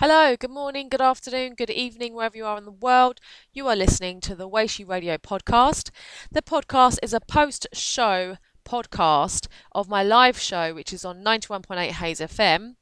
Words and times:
Hello, 0.00 0.36
good 0.36 0.52
morning, 0.52 0.88
good 0.88 1.00
afternoon, 1.00 1.54
good 1.56 1.70
evening, 1.70 2.14
wherever 2.14 2.36
you 2.36 2.46
are 2.46 2.56
in 2.56 2.64
the 2.64 2.70
world. 2.70 3.18
You 3.52 3.66
are 3.66 3.74
listening 3.74 4.20
to 4.20 4.36
the 4.36 4.48
Weishi 4.48 4.88
Radio 4.88 5.16
podcast. 5.16 5.90
The 6.30 6.40
podcast 6.40 7.00
is 7.02 7.12
a 7.12 7.18
post 7.18 7.66
show 7.72 8.36
podcast 8.64 9.48
of 9.72 9.88
my 9.88 10.04
live 10.04 10.38
show, 10.38 10.72
which 10.72 10.92
is 10.92 11.04
on 11.04 11.24
91.8 11.24 11.90
Hayes 11.90 12.20
FM. 12.20 12.76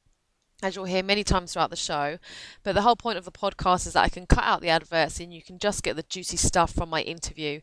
As 0.61 0.75
you'll 0.75 0.85
hear 0.85 1.01
many 1.01 1.23
times 1.23 1.53
throughout 1.53 1.71
the 1.71 1.75
show, 1.75 2.19
but 2.61 2.75
the 2.75 2.83
whole 2.83 2.95
point 2.95 3.17
of 3.17 3.25
the 3.25 3.31
podcast 3.31 3.87
is 3.87 3.93
that 3.93 4.03
I 4.03 4.09
can 4.09 4.27
cut 4.27 4.43
out 4.43 4.61
the 4.61 4.69
adverts 4.69 5.19
and 5.19 5.33
you 5.33 5.41
can 5.41 5.57
just 5.57 5.81
get 5.81 5.95
the 5.95 6.03
juicy 6.03 6.37
stuff 6.37 6.71
from 6.71 6.89
my 6.89 7.01
interview. 7.01 7.61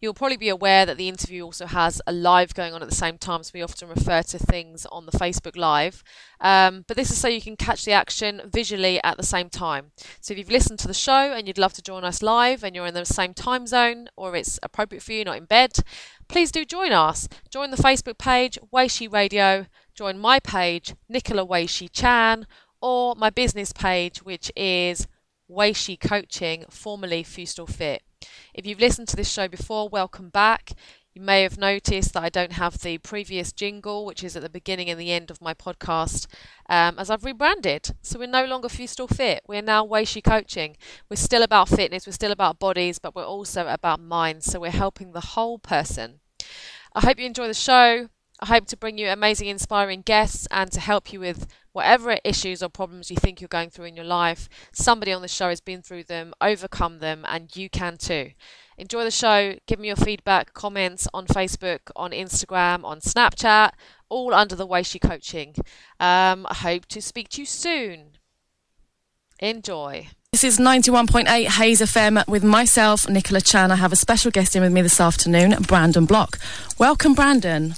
You'll 0.00 0.14
probably 0.14 0.38
be 0.38 0.48
aware 0.48 0.86
that 0.86 0.96
the 0.96 1.10
interview 1.10 1.44
also 1.44 1.66
has 1.66 2.00
a 2.06 2.12
live 2.12 2.54
going 2.54 2.72
on 2.72 2.82
at 2.82 2.88
the 2.88 2.94
same 2.94 3.18
time, 3.18 3.42
so 3.42 3.50
we 3.52 3.60
often 3.60 3.86
refer 3.86 4.22
to 4.22 4.38
things 4.38 4.86
on 4.86 5.04
the 5.04 5.12
Facebook 5.12 5.58
Live. 5.58 6.02
Um, 6.40 6.86
but 6.88 6.96
this 6.96 7.10
is 7.10 7.18
so 7.18 7.28
you 7.28 7.42
can 7.42 7.54
catch 7.54 7.84
the 7.84 7.92
action 7.92 8.40
visually 8.50 8.98
at 9.04 9.18
the 9.18 9.22
same 9.22 9.50
time. 9.50 9.92
So 10.22 10.32
if 10.32 10.38
you've 10.38 10.50
listened 10.50 10.78
to 10.78 10.88
the 10.88 10.94
show 10.94 11.34
and 11.34 11.46
you'd 11.46 11.58
love 11.58 11.74
to 11.74 11.82
join 11.82 12.02
us 12.02 12.22
live 12.22 12.64
and 12.64 12.74
you're 12.74 12.86
in 12.86 12.94
the 12.94 13.04
same 13.04 13.34
time 13.34 13.66
zone 13.66 14.08
or 14.16 14.34
it's 14.36 14.58
appropriate 14.62 15.02
for 15.02 15.12
you, 15.12 15.22
not 15.22 15.36
in 15.36 15.44
bed, 15.44 15.76
please 16.28 16.50
do 16.50 16.64
join 16.64 16.92
us. 16.92 17.28
Join 17.50 17.70
the 17.70 17.76
Facebook 17.76 18.16
page, 18.16 18.58
Weishi 18.72 19.12
Radio, 19.12 19.66
join 19.94 20.18
my 20.18 20.40
page, 20.40 20.94
Nicola 21.10 21.46
Weishi 21.46 21.90
Chan, 21.92 22.46
or 22.80 23.14
my 23.16 23.28
business 23.28 23.70
page, 23.70 24.22
which 24.22 24.50
is 24.56 25.06
Weishi 25.50 26.00
Coaching, 26.00 26.64
formerly 26.70 27.22
Fustal 27.22 27.68
Fit. 27.68 28.02
If 28.54 28.66
you've 28.66 28.80
listened 28.80 29.08
to 29.08 29.16
this 29.16 29.30
show 29.30 29.48
before, 29.48 29.88
welcome 29.88 30.28
back. 30.28 30.72
You 31.14 31.22
may 31.22 31.42
have 31.42 31.58
noticed 31.58 32.12
that 32.12 32.22
I 32.22 32.28
don't 32.28 32.52
have 32.52 32.78
the 32.78 32.98
previous 32.98 33.52
jingle, 33.52 34.04
which 34.04 34.22
is 34.22 34.36
at 34.36 34.42
the 34.42 34.48
beginning 34.48 34.88
and 34.88 35.00
the 35.00 35.10
end 35.10 35.30
of 35.30 35.40
my 35.40 35.54
podcast, 35.54 36.26
um, 36.68 36.98
as 36.98 37.10
I've 37.10 37.24
rebranded. 37.24 37.96
So 38.02 38.18
we're 38.18 38.26
no 38.26 38.44
longer 38.44 38.68
Fustal 38.68 39.08
Fit. 39.08 39.42
We're 39.48 39.62
now 39.62 39.84
Weishi 39.84 40.22
Coaching. 40.22 40.76
We're 41.08 41.16
still 41.16 41.42
about 41.42 41.68
fitness, 41.68 42.06
we're 42.06 42.12
still 42.12 42.32
about 42.32 42.58
bodies, 42.58 42.98
but 42.98 43.14
we're 43.14 43.24
also 43.24 43.66
about 43.66 44.00
minds. 44.00 44.46
So 44.46 44.60
we're 44.60 44.70
helping 44.70 45.12
the 45.12 45.20
whole 45.20 45.58
person. 45.58 46.20
I 46.94 47.00
hope 47.00 47.18
you 47.18 47.26
enjoy 47.26 47.48
the 47.48 47.54
show. 47.54 48.08
I 48.42 48.46
hope 48.46 48.66
to 48.68 48.76
bring 48.76 48.96
you 48.96 49.08
amazing, 49.08 49.48
inspiring 49.48 50.00
guests 50.02 50.46
and 50.50 50.72
to 50.72 50.80
help 50.80 51.12
you 51.12 51.20
with 51.20 51.46
whatever 51.72 52.18
issues 52.24 52.62
or 52.62 52.68
problems 52.68 53.10
you 53.10 53.16
think 53.16 53.40
you're 53.40 53.48
going 53.48 53.70
through 53.70 53.86
in 53.86 53.96
your 53.96 54.04
life, 54.04 54.48
somebody 54.72 55.12
on 55.12 55.22
the 55.22 55.28
show 55.28 55.48
has 55.48 55.60
been 55.60 55.82
through 55.82 56.04
them, 56.04 56.32
overcome 56.40 56.98
them, 56.98 57.24
and 57.28 57.54
you 57.56 57.70
can 57.70 57.96
too. 57.96 58.30
Enjoy 58.78 59.04
the 59.04 59.10
show. 59.10 59.56
Give 59.66 59.78
me 59.78 59.88
your 59.88 59.96
feedback, 59.96 60.54
comments 60.54 61.06
on 61.12 61.26
Facebook, 61.26 61.80
on 61.94 62.12
Instagram, 62.12 62.84
on 62.84 63.00
Snapchat, 63.00 63.72
all 64.08 64.32
under 64.32 64.54
the 64.54 64.66
Weishi 64.66 65.00
Coaching. 65.00 65.54
Um, 66.00 66.46
I 66.48 66.54
hope 66.54 66.86
to 66.86 67.02
speak 67.02 67.28
to 67.30 67.42
you 67.42 67.46
soon. 67.46 68.12
Enjoy. 69.38 70.08
This 70.32 70.44
is 70.44 70.58
91.8 70.58 71.46
Hayes 71.46 71.80
FM 71.80 72.26
with 72.28 72.44
myself, 72.44 73.08
Nicola 73.08 73.40
Chan. 73.40 73.70
I 73.70 73.76
have 73.76 73.92
a 73.92 73.96
special 73.96 74.30
guest 74.30 74.54
in 74.54 74.62
with 74.62 74.72
me 74.72 74.80
this 74.80 75.00
afternoon, 75.00 75.56
Brandon 75.62 76.06
Block. 76.06 76.38
Welcome, 76.78 77.14
Brandon. 77.14 77.74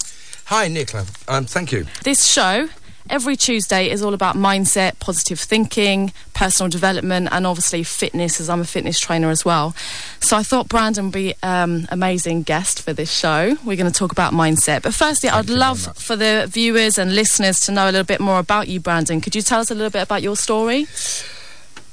Hi, 0.47 0.69
Nicola. 0.69 1.07
Um, 1.29 1.47
thank 1.47 1.73
you. 1.73 1.87
This 2.05 2.27
show 2.27 2.69
every 3.11 3.37
Tuesday 3.37 3.91
is 3.91 4.03
all 4.03 4.15
about 4.15 4.37
mindset, 4.37 4.99
positive 4.99 5.39
thinking, 5.39 6.13
personal 6.35 6.71
development, 6.71 7.29
and 7.33 7.47
obviously 7.47 7.83
fitness, 7.83 8.41
as 8.41 8.49
I'm 8.49 8.61
a 8.61 8.65
fitness 8.65 8.99
trainer 8.99 9.31
as 9.31 9.45
well. 9.45 9.75
So 10.21 10.37
I 10.37 10.43
thought 10.43 10.69
Brandon 10.69 11.07
would 11.07 11.15
be 11.15 11.35
um, 11.43 11.87
amazing 11.91 12.43
guest 12.43 12.83
for 12.83 12.93
this 12.93 13.13
show. 13.13 13.57
We're 13.65 13.77
going 13.77 13.91
to 13.91 13.99
talk 13.99 14.13
about 14.13 14.33
mindset. 14.33 14.83
But 14.83 14.95
firstly, 14.95 15.29
Thank 15.31 15.49
I'd 15.49 15.51
love 15.51 15.97
for 15.97 16.17
the 16.17 16.47
viewers 16.49 16.99
and 16.99 17.15
listeners 17.15 17.61
to 17.61 17.73
know 17.73 17.85
a 17.85 17.93
little 17.93 18.05
bit 18.05 18.21
more 18.21 18.39
about 18.39 18.69
you, 18.69 18.81
Brandon. 18.81 19.21
Could 19.21 19.35
you 19.35 19.43
tell 19.43 19.61
us 19.61 19.71
a 19.71 19.75
little 19.75 19.91
bit 19.91 20.03
about 20.03 20.23
your 20.23 20.37
story? 20.37 20.87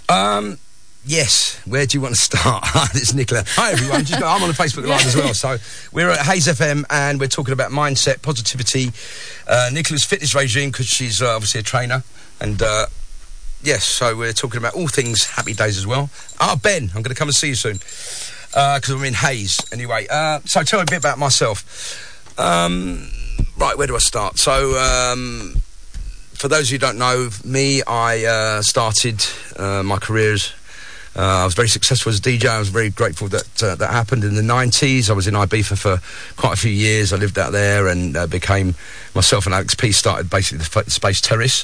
Um, 0.08 0.58
Yes, 1.06 1.60
where 1.66 1.86
do 1.86 1.98
you 1.98 2.02
want 2.02 2.16
to 2.16 2.22
start? 2.22 2.64
it's 2.94 3.14
Nicola. 3.14 3.44
Hi, 3.48 3.72
everyone. 3.72 4.04
Just, 4.04 4.22
I'm 4.22 4.44
on 4.44 4.50
the 4.50 4.54
Facebook 4.54 4.86
Live 4.86 5.06
as 5.06 5.16
well. 5.16 5.34
So 5.34 5.58
we're 5.94 6.10
at 6.10 6.20
Hayes 6.26 6.48
FM 6.48 6.84
and 6.90 7.20
we're 7.22 7.28
talking 7.28 7.54
about 7.54 7.72
mindset, 7.72 8.22
positivity, 8.22 8.92
uh, 9.48 9.70
Nicola's 9.72 10.04
fitness 10.04 10.36
regime 10.36 10.72
because 10.72 10.88
she's 10.88 11.22
uh, 11.22 11.34
obviously 11.34 11.62
a 11.62 11.64
trainer. 11.64 12.04
And 12.42 12.62
uh, 12.62 12.88
yes, 13.64 13.86
so 13.86 14.16
we're 14.16 14.34
talking 14.34 14.58
about 14.58 14.74
all 14.74 14.90
things 14.90 15.26
happy 15.26 15.54
days 15.54 15.78
as 15.78 15.88
well. 15.88 16.10
Ah, 16.40 16.60
Ben, 16.62 16.92
I'm 16.94 17.02
going 17.02 17.16
to 17.16 17.16
come 17.16 17.30
and 17.30 17.36
see 17.36 17.48
you 17.48 17.56
soon 17.56 17.78
because 17.78 18.90
uh, 18.92 18.96
I'm 18.98 19.04
in 19.06 19.14
Hayes. 19.14 19.62
Anyway, 19.72 20.06
uh, 20.10 20.40
so 20.44 20.64
tell 20.64 20.80
me 20.80 20.84
a 20.84 20.86
bit 20.86 21.00
about 21.00 21.18
myself. 21.18 22.38
Um, 22.38 23.10
right, 23.58 23.78
where 23.78 23.88
do 23.88 23.96
I 23.96 24.00
start? 24.00 24.38
So. 24.38 24.78
Um, 24.78 25.62
for 26.34 26.48
those 26.48 26.70
who 26.70 26.78
don't 26.78 26.98
know 26.98 27.28
me, 27.44 27.84
I 27.86 28.24
uh, 28.24 28.62
started 28.62 29.26
my 29.60 29.98
career 29.98 30.36
as 30.36 30.54
uh, 31.16 31.42
I 31.42 31.46
was 31.46 31.54
very 31.54 31.68
successful 31.68 32.12
as 32.12 32.20
a 32.20 32.22
DJ. 32.22 32.46
I 32.46 32.60
was 32.60 32.70
very 32.70 32.90
grateful 32.90 33.28
that 33.30 33.64
uh, 33.64 33.76
that 33.76 33.92
happened 33.92 34.24
in 34.24 34.36
the 34.36 34.42
90s. 34.42 35.10
I 35.10 35.14
was 35.14 35.28
in 35.28 35.34
Ibiza 35.34 35.78
for 35.78 36.00
quite 36.40 36.54
a 36.54 36.58
few 36.58 36.72
years. 36.72 37.12
I 37.12 37.18
lived 37.18 37.40
out 37.40 37.52
there 37.52 37.88
and 37.88 38.16
uh, 38.16 38.28
became 38.28 38.76
myself 39.16 39.46
and 39.46 39.56
Alex 39.56 39.76
P 39.76 39.92
started 39.92 40.30
basically 40.30 40.60
the 40.60 40.80
F- 40.80 40.90
Space 40.90 41.20
Terrace, 41.20 41.64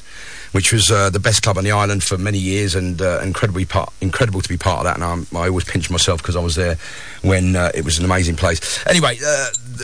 which 0.52 0.74
was 0.74 0.92
uh, 0.92 1.10
the 1.10 1.20
best 1.20 1.44
club 1.44 1.58
on 1.58 1.64
the 1.64 1.72
island 1.72 2.04
for 2.04 2.18
many 2.18 2.40
years 2.40 2.76
and 2.76 3.02
uh, 3.02 3.20
incredibly 3.22 3.66
part, 3.66 3.94
incredible 4.02 4.42
to 4.42 4.50
be 4.50 4.58
part 4.58 4.80
of 4.80 4.86
that. 4.86 4.96
And 4.96 5.04
I'm, 5.04 5.28
i 5.38 5.48
always 5.48 5.66
pinch 5.66 5.90
myself 5.90 6.22
because 6.22 6.36
I 6.36 6.42
was 6.42 6.56
there 6.56 6.78
when 7.22 7.56
uh, 7.56 7.72
it 7.76 7.86
was 7.86 8.00
an 8.00 8.06
amazing 8.06 8.36
place. 8.36 8.86
Anyway, 8.88 9.20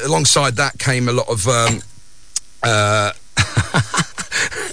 alongside 0.03 0.55
that 0.55 0.79
came 0.79 1.07
a 1.07 1.13
lot 1.13 1.29
of. 1.29 1.47
Um, 1.47 1.81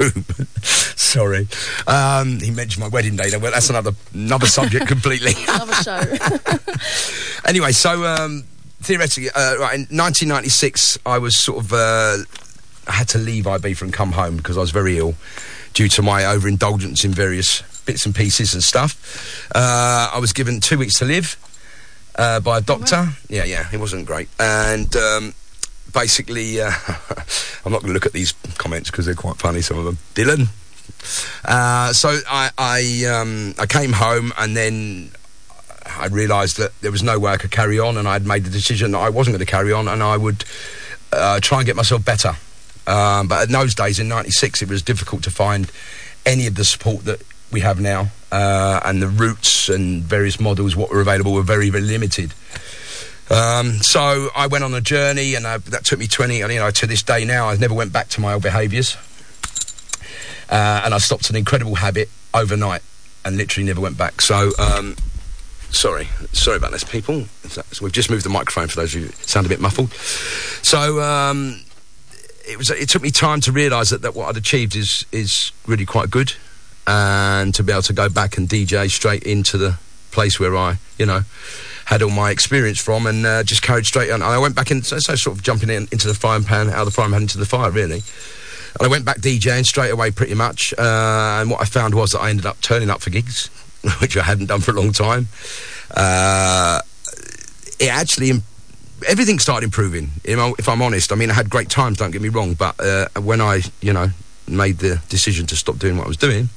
Sorry. 0.62 1.48
Um, 1.86 2.40
he 2.40 2.50
mentioned 2.50 2.82
my 2.82 2.88
wedding 2.88 3.16
day. 3.16 3.30
Well, 3.36 3.52
that's 3.52 3.70
another 3.70 3.92
another 4.14 4.46
subject 4.46 4.86
completely. 4.94 5.32
another 5.48 5.74
show. 5.74 6.02
anyway, 7.48 7.72
so 7.72 8.04
um, 8.04 8.44
theoretically, 8.80 9.30
uh, 9.30 9.56
right, 9.56 9.74
in 9.74 9.82
1996, 9.90 10.98
I 11.04 11.18
was 11.18 11.36
sort 11.36 11.64
of 11.64 11.72
uh, 11.72 12.18
I 12.86 12.92
had 12.92 13.08
to 13.08 13.18
leave 13.18 13.44
Ibiza 13.44 13.82
and 13.82 13.92
come 13.92 14.12
home 14.12 14.36
because 14.36 14.56
I 14.56 14.60
was 14.60 14.70
very 14.70 14.98
ill 14.98 15.14
due 15.74 15.88
to 15.88 16.02
my 16.02 16.24
overindulgence 16.24 17.04
in 17.04 17.12
various 17.12 17.62
bits 17.84 18.06
and 18.06 18.14
pieces 18.14 18.54
and 18.54 18.62
stuff. 18.62 19.48
Uh, 19.54 20.10
I 20.12 20.18
was 20.18 20.32
given 20.32 20.60
two 20.60 20.78
weeks 20.78 20.98
to 20.98 21.04
live. 21.04 21.36
Uh, 22.16 22.40
by 22.40 22.58
a 22.58 22.60
doctor. 22.60 22.96
Oh, 23.06 23.16
yeah, 23.28 23.44
yeah, 23.44 23.68
it 23.72 23.78
wasn't 23.78 24.04
great. 24.04 24.28
And 24.38 24.94
um, 24.96 25.32
basically, 25.92 26.60
uh, 26.60 26.70
I'm 27.64 27.72
not 27.72 27.82
going 27.82 27.88
to 27.88 27.92
look 27.92 28.06
at 28.06 28.12
these 28.12 28.32
comments 28.58 28.90
because 28.90 29.06
they're 29.06 29.14
quite 29.14 29.36
funny. 29.36 29.60
Some 29.60 29.78
of 29.78 29.84
them, 29.84 29.98
Dylan. 30.14 30.48
Uh, 31.44 31.92
so 31.92 32.18
I 32.28 32.50
I, 32.58 33.06
um, 33.06 33.54
I 33.58 33.66
came 33.66 33.92
home 33.92 34.32
and 34.38 34.56
then 34.56 35.12
I 35.86 36.06
realised 36.06 36.58
that 36.58 36.72
there 36.80 36.90
was 36.90 37.02
no 37.02 37.18
way 37.18 37.32
I 37.32 37.36
could 37.36 37.50
carry 37.50 37.78
on, 37.78 37.96
and 37.96 38.06
I'd 38.06 38.26
made 38.26 38.44
the 38.44 38.50
decision 38.50 38.92
that 38.92 38.98
I 38.98 39.08
wasn't 39.08 39.34
going 39.34 39.44
to 39.44 39.50
carry 39.50 39.72
on, 39.72 39.88
and 39.88 40.02
I 40.02 40.16
would 40.16 40.44
uh, 41.12 41.40
try 41.40 41.58
and 41.58 41.66
get 41.66 41.76
myself 41.76 42.04
better. 42.04 42.36
Um, 42.86 43.28
but 43.28 43.46
in 43.46 43.52
those 43.52 43.74
days, 43.74 43.98
in 43.98 44.08
'96, 44.08 44.62
it 44.62 44.68
was 44.68 44.82
difficult 44.82 45.22
to 45.24 45.30
find 45.30 45.70
any 46.26 46.46
of 46.46 46.54
the 46.54 46.64
support 46.64 47.04
that 47.04 47.22
we 47.50 47.60
have 47.60 47.80
now, 47.80 48.08
uh, 48.30 48.80
and 48.84 49.02
the 49.02 49.08
routes 49.08 49.68
and 49.68 50.02
various 50.02 50.38
models 50.38 50.76
what 50.76 50.90
were 50.90 51.00
available 51.00 51.32
were 51.32 51.42
very, 51.42 51.70
very 51.70 51.84
limited. 51.84 52.32
Um, 53.30 53.74
so 53.82 54.28
I 54.34 54.48
went 54.48 54.64
on 54.64 54.74
a 54.74 54.80
journey, 54.80 55.34
and 55.34 55.46
I, 55.46 55.58
that 55.58 55.84
took 55.84 55.98
me 55.98 56.06
20. 56.06 56.42
And 56.42 56.52
you 56.52 56.58
know, 56.58 56.70
to 56.70 56.86
this 56.86 57.02
day 57.02 57.24
now, 57.24 57.48
I 57.48 57.56
never 57.56 57.74
went 57.74 57.92
back 57.92 58.08
to 58.10 58.20
my 58.20 58.32
old 58.32 58.42
behaviours, 58.42 58.96
uh, 60.48 60.82
and 60.84 60.92
I 60.92 60.98
stopped 60.98 61.30
an 61.30 61.36
incredible 61.36 61.76
habit 61.76 62.08
overnight, 62.34 62.82
and 63.24 63.36
literally 63.36 63.66
never 63.66 63.80
went 63.80 63.96
back. 63.96 64.20
So. 64.20 64.50
Um, 64.58 64.96
sorry, 65.70 66.08
sorry 66.32 66.56
about 66.56 66.72
this, 66.72 66.82
people. 66.84 67.26
We've 67.80 67.92
just 67.92 68.10
moved 68.10 68.24
the 68.24 68.30
microphone 68.30 68.66
for 68.66 68.76
those 68.76 68.92
who 68.92 69.06
sound 69.24 69.46
a 69.46 69.48
bit 69.48 69.60
muffled. 69.60 69.92
So 69.92 71.00
um, 71.00 71.60
it 72.46 72.58
was. 72.58 72.70
It 72.70 72.88
took 72.88 73.02
me 73.02 73.10
time 73.10 73.40
to 73.42 73.52
realise 73.52 73.90
that, 73.90 74.02
that 74.02 74.14
what 74.14 74.28
I'd 74.28 74.36
achieved 74.36 74.76
is 74.76 75.06
is 75.12 75.52
really 75.66 75.86
quite 75.86 76.10
good, 76.10 76.34
and 76.86 77.54
to 77.54 77.62
be 77.62 77.72
able 77.72 77.82
to 77.82 77.92
go 77.92 78.08
back 78.08 78.36
and 78.36 78.48
DJ 78.48 78.90
straight 78.90 79.22
into 79.22 79.56
the 79.58 79.78
place 80.10 80.40
where 80.40 80.56
I, 80.56 80.78
you 80.98 81.06
know, 81.06 81.22
had 81.90 82.02
all 82.02 82.10
my 82.10 82.30
experience 82.30 82.78
from 82.78 83.04
and 83.08 83.26
uh, 83.26 83.42
just 83.42 83.62
carried 83.62 83.84
straight 83.84 84.10
on. 84.10 84.22
And 84.22 84.30
I 84.30 84.38
went 84.38 84.54
back 84.54 84.70
in, 84.70 84.80
so, 84.82 85.00
so 85.00 85.16
sort 85.16 85.36
of 85.36 85.42
jumping 85.42 85.70
in, 85.70 85.88
into 85.90 86.06
the 86.06 86.14
frying 86.14 86.44
pan, 86.44 86.68
out 86.68 86.78
of 86.78 86.84
the 86.84 86.92
frying 86.92 87.10
pan 87.10 87.22
into 87.22 87.36
the 87.36 87.44
fire, 87.44 87.72
really. 87.72 88.04
And 88.78 88.82
I 88.82 88.86
went 88.86 89.04
back 89.04 89.18
DJing 89.18 89.66
straight 89.66 89.90
away, 89.90 90.12
pretty 90.12 90.34
much. 90.34 90.72
Uh, 90.78 91.40
and 91.40 91.50
what 91.50 91.60
I 91.60 91.64
found 91.64 91.96
was 91.96 92.12
that 92.12 92.20
I 92.20 92.30
ended 92.30 92.46
up 92.46 92.60
turning 92.60 92.90
up 92.90 93.00
for 93.00 93.10
gigs, 93.10 93.48
which 93.98 94.16
I 94.16 94.22
hadn't 94.22 94.46
done 94.46 94.60
for 94.60 94.70
a 94.70 94.74
long 94.74 94.92
time. 94.92 95.26
Uh, 95.90 96.80
it 97.80 97.88
actually, 97.88 98.30
everything 99.08 99.40
started 99.40 99.64
improving. 99.64 100.10
You 100.22 100.36
know, 100.36 100.54
if 100.60 100.68
I'm 100.68 100.82
honest, 100.82 101.10
I 101.10 101.16
mean, 101.16 101.28
I 101.28 101.34
had 101.34 101.50
great 101.50 101.70
times. 101.70 101.98
Don't 101.98 102.12
get 102.12 102.22
me 102.22 102.28
wrong, 102.28 102.54
but 102.54 102.78
uh, 102.78 103.08
when 103.20 103.40
I, 103.40 103.62
you 103.80 103.92
know, 103.92 104.10
made 104.46 104.78
the 104.78 105.02
decision 105.08 105.44
to 105.48 105.56
stop 105.56 105.78
doing 105.78 105.96
what 105.96 106.04
I 106.04 106.08
was 106.08 106.16
doing, 106.16 106.50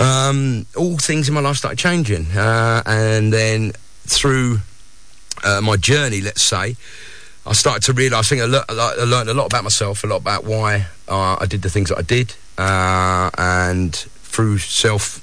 um, 0.00 0.66
all 0.76 0.98
things 0.98 1.28
in 1.28 1.34
my 1.34 1.40
life 1.40 1.58
started 1.58 1.78
changing. 1.78 2.26
Uh, 2.36 2.82
and 2.86 3.32
then 3.32 3.72
through 4.08 4.58
uh, 5.44 5.60
my 5.60 5.76
journey, 5.76 6.20
let's 6.20 6.42
say, 6.42 6.76
I 7.46 7.52
started 7.52 7.82
to 7.84 7.92
realise. 7.92 8.26
I 8.26 8.36
think 8.36 8.42
I, 8.42 8.46
le- 8.46 8.64
I, 8.68 9.04
learned 9.04 9.28
a 9.28 9.34
lot 9.34 9.46
about 9.46 9.62
myself, 9.62 10.02
a 10.02 10.06
lot 10.06 10.16
about 10.16 10.44
why 10.44 10.86
uh, 11.08 11.36
I 11.40 11.46
did 11.46 11.62
the 11.62 11.70
things 11.70 11.90
that 11.90 11.98
I 11.98 12.02
did, 12.02 12.34
uh, 12.58 13.30
and 13.38 13.94
through 13.94 14.58
self 14.58 15.22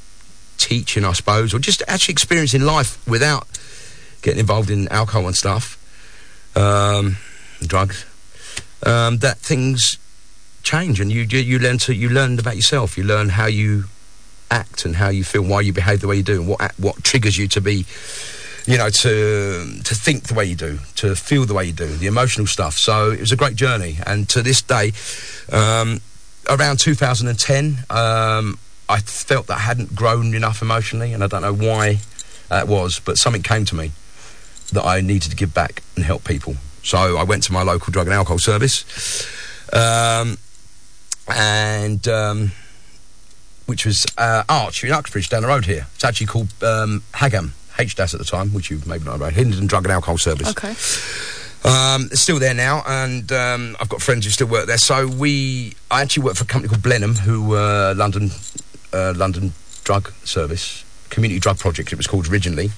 teaching, 0.58 1.04
I 1.04 1.12
suppose, 1.12 1.54
or 1.54 1.60
just 1.60 1.84
actually 1.88 2.14
experiencing 2.14 2.62
life 2.62 3.06
without 3.08 3.48
getting 4.22 4.40
involved 4.40 4.70
in 4.70 4.88
alcohol 4.88 5.28
and 5.28 5.36
stuff, 5.36 5.78
um, 6.56 7.18
drugs, 7.62 8.06
um, 8.86 9.18
that 9.18 9.38
things 9.38 9.98
change 10.64 11.02
and 11.02 11.12
you 11.12 11.24
you 11.24 11.60
learn 11.60 11.78
to 11.78 11.94
you 11.94 12.10
learn 12.10 12.40
about 12.40 12.56
yourself. 12.56 12.98
You 12.98 13.04
learn 13.04 13.30
how 13.30 13.48
you 13.48 13.86
act 14.50 14.86
and 14.86 14.96
how 14.96 15.10
you 15.10 15.24
feel, 15.24 15.42
why 15.44 15.62
you 15.62 15.74
behave 15.74 16.00
the 16.00 16.08
way 16.08 16.16
you 16.16 16.24
do, 16.24 16.40
and 16.40 16.48
what 16.48 16.72
what 16.80 17.04
triggers 17.04 17.38
you 17.38 17.48
to 17.50 17.62
be, 17.62 17.86
you 18.66 18.78
know, 18.78 18.90
to 18.90 19.80
to 19.84 19.96
think 19.96 20.24
the 20.24 20.34
way 20.34 20.46
you 20.46 20.56
do, 20.56 20.80
to 20.96 21.16
feel 21.16 21.46
the 21.46 21.54
way 21.54 21.66
you 21.66 21.74
do, 21.74 21.88
the 21.88 22.08
emotional 22.08 22.48
stuff. 22.48 22.78
So 22.78 23.12
it 23.12 23.20
was 23.20 23.32
a 23.32 23.36
great 23.36 23.56
journey, 23.56 23.98
and 24.06 24.28
to 24.30 24.42
this 24.42 24.62
day, 24.62 24.94
um, 25.52 26.02
around 26.50 26.80
2010, 26.80 27.86
um, 27.90 28.60
I 28.90 29.00
felt 29.00 29.48
that 29.48 29.58
I 29.58 29.62
hadn't 29.62 29.96
grown 29.96 30.34
enough 30.34 30.62
emotionally, 30.62 31.14
and 31.14 31.24
I 31.24 31.28
don't 31.28 31.42
know 31.42 31.54
why 31.54 32.00
that 32.50 32.68
was, 32.68 33.00
but 33.00 33.18
something 33.18 33.42
came 33.42 33.66
to 33.66 33.76
me 33.76 33.92
that 34.72 34.86
I 34.86 35.02
needed 35.02 35.30
to 35.32 35.36
give 35.36 35.54
back 35.54 35.84
and 35.96 36.06
help 36.06 36.24
people. 36.24 36.56
So 36.84 37.18
I 37.18 37.24
went 37.24 37.44
to 37.44 37.54
my 37.54 37.64
local 37.64 37.92
drug 37.92 38.08
and 38.08 38.14
alcohol 38.14 38.40
service. 38.40 38.86
Um, 39.72 40.38
and 41.28 42.06
um, 42.08 42.52
which 43.66 43.86
was 43.86 44.06
uh, 44.18 44.44
Arch 44.50 44.84
in 44.84 44.92
Uxbridge 44.92 45.30
down 45.30 45.44
the 45.44 45.48
road 45.48 45.66
here. 45.66 45.88
It's 45.96 46.04
actually 46.04 46.28
called 46.28 46.54
um, 46.62 47.04
Hagam, 47.14 47.52
HDAS 47.78 48.14
at 48.14 48.20
the 48.20 48.26
time, 48.26 48.50
which 48.54 48.70
you've 48.70 48.88
maybe 48.88 49.06
not 49.06 49.20
know, 49.20 49.26
Hillingdon 49.26 49.68
Drug 49.68 49.86
and 49.86 49.94
Alcohol 49.94 50.18
Service. 50.18 50.50
Okay. 50.50 50.76
Um, 51.66 52.10
it's 52.12 52.22
still 52.22 52.40
there 52.40 52.54
now, 52.54 52.84
and 52.86 53.32
um, 53.32 53.78
I've 53.80 53.90
got 53.90 54.02
friends 54.02 54.26
who 54.26 54.32
still 54.32 54.48
work 54.48 54.68
there. 54.68 54.78
So 54.78 55.08
we, 55.08 55.74
I 55.90 56.02
actually 56.02 56.24
work 56.24 56.36
for 56.36 56.44
a 56.44 56.48
company 56.48 56.70
called 56.70 56.84
Blenheim, 56.84 57.16
who 57.16 57.48
were 57.48 57.94
London, 57.96 58.32
uh, 58.92 59.14
London 59.16 59.54
Drug 59.84 60.12
Service, 60.26 60.84
Community 61.10 61.40
Drug 61.40 61.60
Project. 61.60 61.94
It 61.94 61.96
was 61.96 62.08
called 62.08 62.28
originally. 62.30 62.72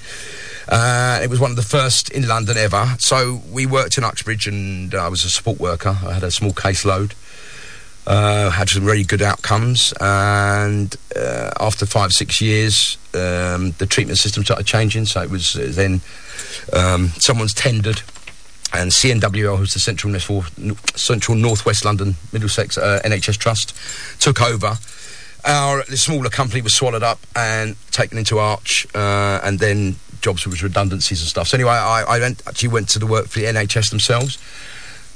Uh, 0.67 1.19
it 1.21 1.29
was 1.29 1.39
one 1.39 1.51
of 1.51 1.57
the 1.57 1.63
first 1.63 2.09
in 2.09 2.27
London 2.27 2.57
ever. 2.57 2.95
So 2.99 3.41
we 3.51 3.65
worked 3.65 3.97
in 3.97 4.03
Uxbridge, 4.03 4.47
and 4.47 4.93
I 4.93 5.07
was 5.07 5.25
a 5.25 5.29
support 5.29 5.59
worker. 5.59 5.97
I 6.05 6.13
had 6.13 6.23
a 6.23 6.31
small 6.31 6.51
caseload. 6.51 7.13
Uh, 8.07 8.51
had 8.51 8.69
some 8.69 8.85
really 8.85 9.03
good 9.03 9.23
outcomes, 9.23 9.91
and 9.99 10.95
uh, 11.15 11.49
after 11.59 11.87
five, 11.87 12.11
six 12.11 12.39
years, 12.39 12.99
um, 13.15 13.71
the 13.79 13.87
treatment 13.89 14.19
system 14.19 14.43
started 14.43 14.67
changing. 14.67 15.05
So 15.05 15.23
it 15.23 15.29
was 15.31 15.55
uh, 15.55 15.69
then 15.71 16.01
um, 16.71 17.07
someone's 17.17 17.55
tendered 17.55 18.03
and 18.73 18.91
CNWL, 18.91 19.57
who's 19.57 19.73
the 19.73 19.79
Central, 19.79 20.11
North, 20.11 20.97
Central 20.97 21.37
London 21.37 22.15
Middlesex 22.33 22.77
uh, 22.77 23.01
NHS 23.05 23.37
Trust, 23.37 23.73
took 24.19 24.41
over. 24.41 24.77
Our 25.45 25.83
the 25.87 25.97
smaller 25.97 26.29
company 26.29 26.61
was 26.61 26.73
swallowed 26.73 27.03
up 27.03 27.19
and 27.35 27.75
taken 27.91 28.17
into 28.17 28.39
Arch, 28.39 28.87
uh, 28.95 29.39
and 29.43 29.59
then 29.59 29.95
jobs 30.21 30.45
with 30.47 30.63
redundancies 30.63 31.21
and 31.21 31.29
stuff. 31.29 31.47
So 31.49 31.57
anyway, 31.57 31.71
I, 31.71 32.03
I 32.03 32.19
went, 32.19 32.41
actually 32.47 32.69
went 32.69 32.89
to 32.89 32.99
the 32.99 33.05
work 33.05 33.27
for 33.27 33.39
the 33.39 33.45
NHS 33.45 33.91
themselves, 33.91 34.39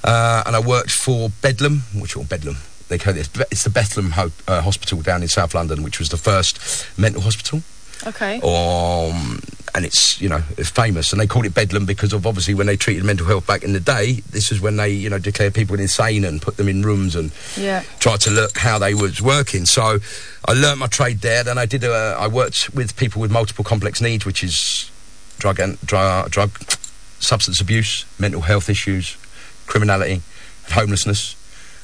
uh, 0.03 0.43
and 0.45 0.55
I 0.55 0.59
worked 0.59 0.91
for 0.91 1.29
Bedlam, 1.41 1.81
which 1.95 2.15
or 2.15 2.23
Bedlam. 2.23 2.57
They 2.89 2.97
call 2.97 3.15
it, 3.15 3.29
it's 3.51 3.63
the 3.63 3.69
Bethlehem 3.69 4.11
Ho- 4.11 4.31
uh, 4.47 4.61
Hospital 4.61 5.01
down 5.01 5.21
in 5.21 5.27
South 5.27 5.53
London, 5.53 5.83
which 5.83 5.99
was 5.99 6.09
the 6.09 6.17
first 6.17 6.59
mental 6.97 7.21
hospital. 7.21 7.61
Okay. 8.07 8.35
Um, 8.41 9.39
and 9.75 9.85
it's 9.85 10.19
you 10.21 10.29
know 10.29 10.41
it's 10.57 10.69
famous, 10.69 11.11
and 11.11 11.21
they 11.21 11.27
called 11.27 11.45
it 11.45 11.53
Bedlam 11.53 11.85
because 11.85 12.13
of 12.13 12.25
obviously 12.25 12.53
when 12.53 12.65
they 12.65 12.77
treated 12.77 13.03
mental 13.03 13.27
health 13.27 13.45
back 13.45 13.61
in 13.61 13.73
the 13.73 13.79
day. 13.79 14.21
This 14.31 14.51
is 14.51 14.59
when 14.61 14.77
they 14.77 14.89
you 14.89 15.09
know 15.09 15.19
declared 15.19 15.53
people 15.53 15.77
insane 15.79 16.23
and 16.25 16.41
put 16.41 16.57
them 16.57 16.67
in 16.69 16.81
rooms 16.81 17.15
and 17.15 17.31
Yeah. 17.57 17.83
tried 17.99 18.21
to 18.21 18.31
look 18.31 18.57
how 18.57 18.79
they 18.79 18.93
was 18.93 19.21
working. 19.21 19.65
So 19.65 19.99
I 20.47 20.53
learnt 20.53 20.79
my 20.79 20.87
trade 20.87 21.19
there. 21.19 21.43
Then 21.43 21.57
I 21.57 21.65
did. 21.65 21.83
A, 21.83 22.15
I 22.17 22.27
worked 22.27 22.73
with 22.73 22.95
people 22.95 23.21
with 23.21 23.31
multiple 23.31 23.63
complex 23.65 24.01
needs, 24.01 24.25
which 24.25 24.43
is 24.43 24.89
drug 25.37 25.59
and 25.59 25.79
drug, 25.81 26.31
drug 26.31 26.51
substance 27.19 27.59
abuse, 27.61 28.05
mental 28.17 28.41
health 28.41 28.69
issues, 28.69 29.17
criminality, 29.67 30.21
homelessness. 30.71 31.35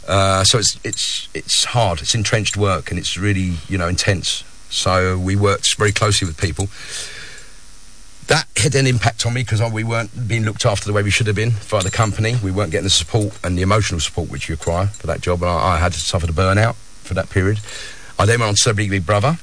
Uh, 0.08 0.44
so 0.44 0.60
it's 0.60 0.80
it's 0.84 1.30
it's 1.34 1.66
hard. 1.66 2.02
It's 2.02 2.16
entrenched 2.16 2.58
work, 2.58 2.92
and 2.92 3.00
it's 3.00 3.18
really 3.18 3.56
you 3.68 3.78
know 3.78 3.88
intense. 3.88 4.44
So 4.70 5.18
we 5.18 5.36
worked 5.36 5.76
very 5.76 5.92
closely 5.92 6.28
with 6.28 6.38
people. 6.38 6.68
That 8.28 8.48
had 8.58 8.74
an 8.74 8.88
impact 8.88 9.26
on 9.28 9.34
me 9.34 9.44
because 9.44 9.62
we 9.72 9.84
weren't 9.84 10.28
being 10.28 10.44
looked 10.44 10.66
after 10.66 10.88
the 10.88 10.94
way 10.94 11.04
we 11.04 11.12
should 11.12 11.28
have 11.28 11.36
been 11.36 11.54
by 11.70 11.84
the 11.84 11.92
company. 11.92 12.36
We 12.44 12.52
weren't 12.52 12.72
getting 12.72 12.86
the 12.86 12.90
support 12.90 13.38
and 13.44 13.56
the 13.56 13.62
emotional 13.62 14.00
support 14.00 14.30
which 14.30 14.50
you 14.50 14.56
require 14.56 14.88
for 14.88 15.08
that 15.08 15.22
job, 15.22 15.42
and 15.44 15.52
I, 15.52 15.76
I 15.76 15.78
had 15.78 15.94
to 15.94 16.00
suffer 16.00 16.26
a 16.26 16.30
burnout 16.30 16.76
for 16.76 17.14
that 17.14 17.30
period. 17.30 17.60
I 18.18 18.26
then 18.26 18.40
went 18.40 18.50
on 18.50 18.56
to 18.56 18.62
Celebrity 18.62 18.90
Big 18.90 19.06
Brother, 19.06 19.38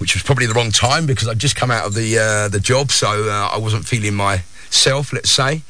which 0.00 0.14
was 0.14 0.22
probably 0.22 0.46
the 0.46 0.54
wrong 0.54 0.70
time 0.70 1.06
because 1.06 1.28
I'd 1.28 1.38
just 1.38 1.56
come 1.56 1.70
out 1.70 1.86
of 1.86 1.94
the 1.94 2.18
uh, 2.18 2.48
the 2.48 2.60
job, 2.60 2.90
so 2.90 3.28
uh, 3.28 3.50
I 3.52 3.58
wasn't 3.58 3.86
feeling 3.86 4.14
myself, 4.14 5.12
let's 5.12 5.30
say. 5.30 5.62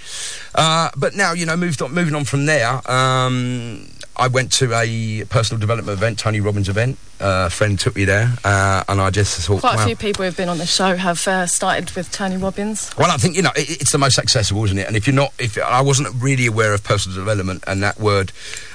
Uh, 0.54 0.90
but 0.96 1.16
now, 1.16 1.32
you 1.32 1.46
know, 1.46 1.56
moved 1.56 1.82
on, 1.82 1.92
moving 1.92 2.14
on 2.14 2.24
from 2.24 2.46
there, 2.46 2.80
um, 2.90 3.88
I 4.16 4.28
went 4.28 4.52
to 4.52 4.72
a 4.74 5.24
personal 5.30 5.58
development 5.58 5.96
event, 5.96 6.18
Tony 6.18 6.40
Robbins 6.40 6.68
event. 6.68 6.98
Uh, 7.20 7.44
a 7.46 7.50
friend 7.50 7.78
took 7.78 7.96
me 7.96 8.04
there, 8.04 8.34
uh, 8.44 8.84
and 8.88 9.00
I 9.00 9.10
just 9.10 9.40
thought, 9.46 9.60
Quite 9.60 9.76
wow. 9.76 9.82
a 9.82 9.86
few 9.86 9.96
people 9.96 10.24
who've 10.24 10.36
been 10.36 10.48
on 10.48 10.58
the 10.58 10.66
show 10.66 10.94
have 10.94 11.26
uh, 11.26 11.46
started 11.46 11.90
with 11.92 12.10
Tony 12.12 12.36
Robbins. 12.36 12.90
Well, 12.96 13.10
I 13.10 13.16
think 13.16 13.34
you 13.36 13.42
know 13.42 13.52
it, 13.56 13.80
it's 13.80 13.92
the 13.92 13.98
most 13.98 14.18
accessible, 14.18 14.64
isn't 14.64 14.78
it? 14.78 14.86
And 14.86 14.96
if 14.96 15.06
you're 15.06 15.16
not, 15.16 15.32
if 15.38 15.58
I 15.58 15.80
wasn't 15.80 16.08
really 16.22 16.46
aware 16.46 16.72
of 16.72 16.84
personal 16.84 17.18
development 17.18 17.64
and 17.66 17.82
that 17.82 17.98
word 17.98 18.32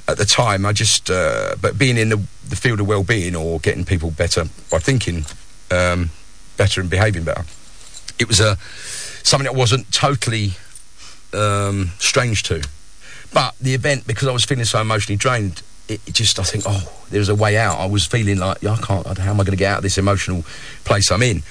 at 0.08 0.18
the 0.18 0.26
time, 0.26 0.66
I 0.66 0.74
just, 0.74 1.10
uh, 1.10 1.56
but 1.62 1.78
being 1.78 1.98
in 1.98 2.10
the, 2.10 2.18
the 2.48 2.56
field 2.56 2.80
of 2.80 2.88
well-being 2.88 3.36
or 3.36 3.60
getting 3.60 3.86
people 3.86 4.12
better 4.12 4.46
by 4.70 4.80
thinking 4.80 5.26
um, 5.72 6.10
better 6.58 6.82
and 6.82 6.90
behaving 6.90 7.24
better, 7.24 7.46
it 8.20 8.28
was 8.28 8.40
a 8.40 8.58
something 9.26 9.46
that 9.46 9.56
wasn't 9.56 9.92
totally 9.92 10.52
um, 11.34 11.92
strange 12.00 12.44
to. 12.44 12.64
But 13.34 13.56
the 13.60 13.74
event, 13.74 14.08
because 14.08 14.28
I 14.28 14.32
was 14.32 14.46
feeling 14.46 14.66
so 14.66 14.80
emotionally 14.80 15.18
drained, 15.18 15.62
it, 15.88 16.00
it 16.08 16.14
just 16.14 16.40
I 16.40 16.44
think, 16.44 16.64
oh, 16.68 16.92
there's 17.10 17.30
a 17.30 17.36
way 17.36 17.58
out. 17.58 17.80
I 17.80 17.86
was 17.86 18.06
feeling 18.06 18.38
like, 18.38 18.62
yeah, 18.62 18.74
I 18.74 18.78
can't. 18.78 19.18
How 19.18 19.32
am 19.32 19.40
I 19.40 19.44
going 19.44 19.52
to 19.52 19.58
get 19.58 19.72
out 19.72 19.78
of 19.78 19.84
this 19.84 19.98
emotional 19.98 20.44
place 20.84 21.12
I'm 21.12 21.22
in? 21.22 21.42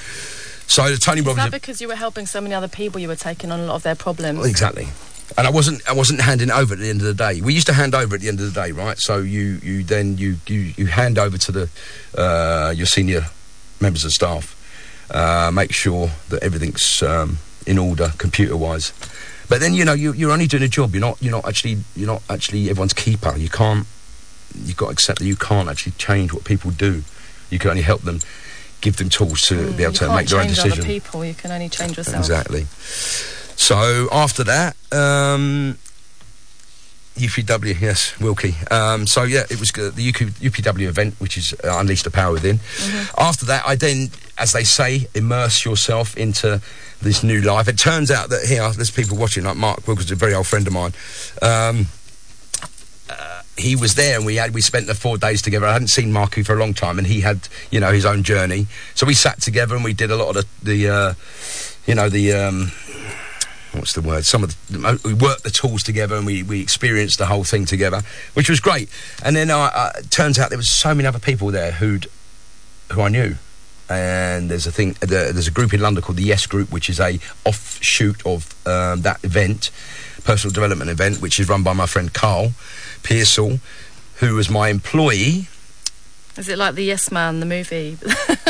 So 0.66 0.88
the 0.90 0.96
Tony 0.96 1.20
Is 1.20 1.26
Robbins. 1.26 1.44
that 1.44 1.52
because 1.52 1.80
you 1.80 1.88
were 1.88 1.94
helping 1.94 2.26
so 2.26 2.40
many 2.40 2.54
other 2.54 2.68
people, 2.68 3.00
you 3.00 3.08
were 3.08 3.16
taking 3.16 3.52
on 3.52 3.60
a 3.60 3.66
lot 3.66 3.74
of 3.76 3.82
their 3.82 3.94
problems? 3.94 4.46
Exactly. 4.46 4.88
And 5.36 5.46
I 5.46 5.50
wasn't 5.50 5.86
I 5.88 5.92
wasn't 5.92 6.20
handing 6.20 6.50
over 6.50 6.74
at 6.74 6.80
the 6.80 6.88
end 6.88 7.00
of 7.00 7.06
the 7.06 7.14
day. 7.14 7.40
We 7.40 7.54
used 7.54 7.66
to 7.66 7.72
hand 7.72 7.94
over 7.94 8.14
at 8.14 8.20
the 8.20 8.28
end 8.28 8.40
of 8.40 8.52
the 8.52 8.60
day, 8.60 8.72
right? 8.72 8.98
So 8.98 9.18
you, 9.18 9.58
you 9.62 9.82
then 9.82 10.16
you, 10.18 10.36
you, 10.46 10.72
you 10.76 10.86
hand 10.86 11.18
over 11.18 11.38
to 11.38 11.52
the 11.52 11.70
uh, 12.16 12.72
your 12.76 12.86
senior 12.86 13.26
members 13.84 14.04
of 14.04 14.12
staff, 14.12 14.56
uh, 15.10 15.50
make 15.52 15.72
sure 15.72 16.10
that 16.30 16.42
everything's 16.42 17.02
um, 17.02 17.38
in 17.66 17.78
order 17.78 18.12
computer 18.18 18.56
wise. 18.56 18.92
But 19.48 19.60
then 19.60 19.74
you 19.74 19.84
know 19.84 19.92
you, 19.92 20.12
you're 20.14 20.32
only 20.32 20.46
doing 20.46 20.62
a 20.62 20.68
job. 20.68 20.92
You're 20.94 21.00
not 21.08 21.22
you're 21.22 21.30
not 21.38 21.46
actually 21.46 21.76
you're 21.94 22.06
not 22.14 22.22
actually 22.30 22.70
everyone's 22.70 22.94
keeper. 22.94 23.36
You 23.36 23.48
can't 23.50 23.86
you've 24.64 24.76
got 24.76 24.86
to 24.86 24.92
accept 24.92 25.18
that 25.20 25.26
you 25.26 25.36
can't 25.36 25.68
actually 25.68 25.92
change 25.98 26.32
what 26.32 26.44
people 26.44 26.70
do. 26.70 27.02
You 27.50 27.58
can 27.58 27.70
only 27.70 27.82
help 27.82 28.02
them, 28.02 28.20
give 28.80 28.96
them 28.96 29.08
tools 29.10 29.42
to 29.48 29.54
Mm, 29.54 29.76
be 29.76 29.82
able 29.84 29.92
to 29.94 30.08
make 30.14 30.28
their 30.28 30.38
own 30.40 30.46
change 30.46 30.56
decision. 30.56 30.80
other 30.80 30.88
people, 30.88 31.24
you 31.24 31.34
can 31.34 31.50
only 31.52 31.68
change 31.68 31.96
yourself. 31.98 32.16
Exactly. 32.16 32.66
So 33.56 34.08
after 34.10 34.42
that, 34.44 34.76
um, 34.92 35.76
UPW, 37.14 37.80
yes, 37.80 38.18
Wilkie. 38.18 38.54
Um, 38.70 39.06
so 39.06 39.22
yeah, 39.22 39.44
it 39.48 39.60
was 39.60 39.70
good. 39.70 39.94
the 39.94 40.08
UK, 40.08 40.28
UPW 40.40 40.88
event, 40.88 41.14
which 41.18 41.38
is 41.38 41.54
uh, 41.64 41.78
Unleash 41.78 42.02
the 42.02 42.10
Power 42.10 42.32
Within. 42.32 42.58
After 43.16 43.46
that, 43.46 43.62
I 43.66 43.76
then, 43.76 44.10
as 44.36 44.52
they 44.52 44.64
say, 44.64 45.06
immerse 45.14 45.64
yourself 45.64 46.16
into 46.16 46.60
this 47.00 47.22
new 47.22 47.40
life. 47.40 47.68
It 47.68 47.78
turns 47.78 48.10
out 48.10 48.30
that 48.30 48.46
here, 48.46 48.68
there's 48.70 48.90
people 48.90 49.16
watching, 49.16 49.44
like 49.44 49.56
Mark 49.56 49.86
Wilkins, 49.86 50.10
a 50.10 50.16
very 50.16 50.34
old 50.34 50.48
friend 50.48 50.66
of 50.66 50.72
mine. 50.72 50.92
Um, 51.40 51.86
uh, 53.08 53.42
he 53.56 53.76
was 53.76 53.94
there, 53.94 54.16
and 54.16 54.26
we 54.26 54.36
had 54.36 54.52
we 54.52 54.60
spent 54.60 54.88
the 54.88 54.94
four 54.94 55.16
days 55.16 55.40
together. 55.40 55.66
I 55.66 55.72
hadn't 55.72 55.88
seen 55.88 56.10
Marky 56.12 56.42
for 56.42 56.54
a 56.54 56.58
long 56.58 56.74
time, 56.74 56.98
and 56.98 57.06
he 57.06 57.20
had 57.20 57.46
you 57.70 57.78
know 57.78 57.92
his 57.92 58.04
own 58.04 58.24
journey. 58.24 58.66
So 58.94 59.06
we 59.06 59.14
sat 59.14 59.40
together 59.40 59.76
and 59.76 59.84
we 59.84 59.92
did 59.92 60.10
a 60.10 60.16
lot 60.16 60.36
of 60.36 60.44
the, 60.62 60.74
the 60.74 60.88
uh, 60.88 61.14
you 61.86 61.94
know 61.94 62.08
the 62.08 62.32
um, 62.32 62.72
what's 63.74 63.92
the 63.92 64.00
word? 64.00 64.24
Some 64.24 64.42
of 64.44 64.56
the, 64.68 65.00
we 65.04 65.14
worked 65.14 65.44
the 65.44 65.50
tools 65.50 65.82
together 65.82 66.16
and 66.16 66.26
we, 66.26 66.42
we 66.42 66.60
experienced 66.60 67.18
the 67.18 67.26
whole 67.26 67.44
thing 67.44 67.64
together, 67.64 68.02
which 68.34 68.48
was 68.48 68.60
great. 68.60 68.88
And 69.24 69.36
then 69.36 69.50
uh, 69.50 69.70
uh, 69.74 69.92
it 69.98 70.10
turns 70.10 70.38
out 70.38 70.50
there 70.50 70.58
was 70.58 70.70
so 70.70 70.94
many 70.94 71.06
other 71.06 71.18
people 71.18 71.48
there 71.50 71.72
who'd 71.72 72.06
who 72.92 73.02
I 73.02 73.08
knew. 73.08 73.36
And 73.88 74.50
there's 74.50 74.66
a 74.66 74.72
thing. 74.72 74.96
There's 75.00 75.46
a 75.46 75.50
group 75.50 75.74
in 75.74 75.80
London 75.80 76.02
called 76.02 76.16
the 76.16 76.22
Yes 76.22 76.46
Group, 76.46 76.72
which 76.72 76.88
is 76.88 76.98
a 76.98 77.18
offshoot 77.44 78.24
of 78.24 78.54
um, 78.66 79.02
that 79.02 79.22
event, 79.22 79.70
personal 80.24 80.54
development 80.54 80.90
event, 80.90 81.20
which 81.20 81.38
is 81.38 81.48
run 81.48 81.62
by 81.62 81.74
my 81.74 81.84
friend 81.84 82.12
Carl 82.12 82.52
Pearsall, 83.02 83.60
who 84.16 84.36
was 84.36 84.48
my 84.48 84.68
employee. 84.68 85.48
Is 86.38 86.48
it 86.48 86.56
like 86.56 86.76
the 86.76 86.84
Yes 86.84 87.12
Man, 87.12 87.40
the 87.40 87.46
movie? 87.46 87.98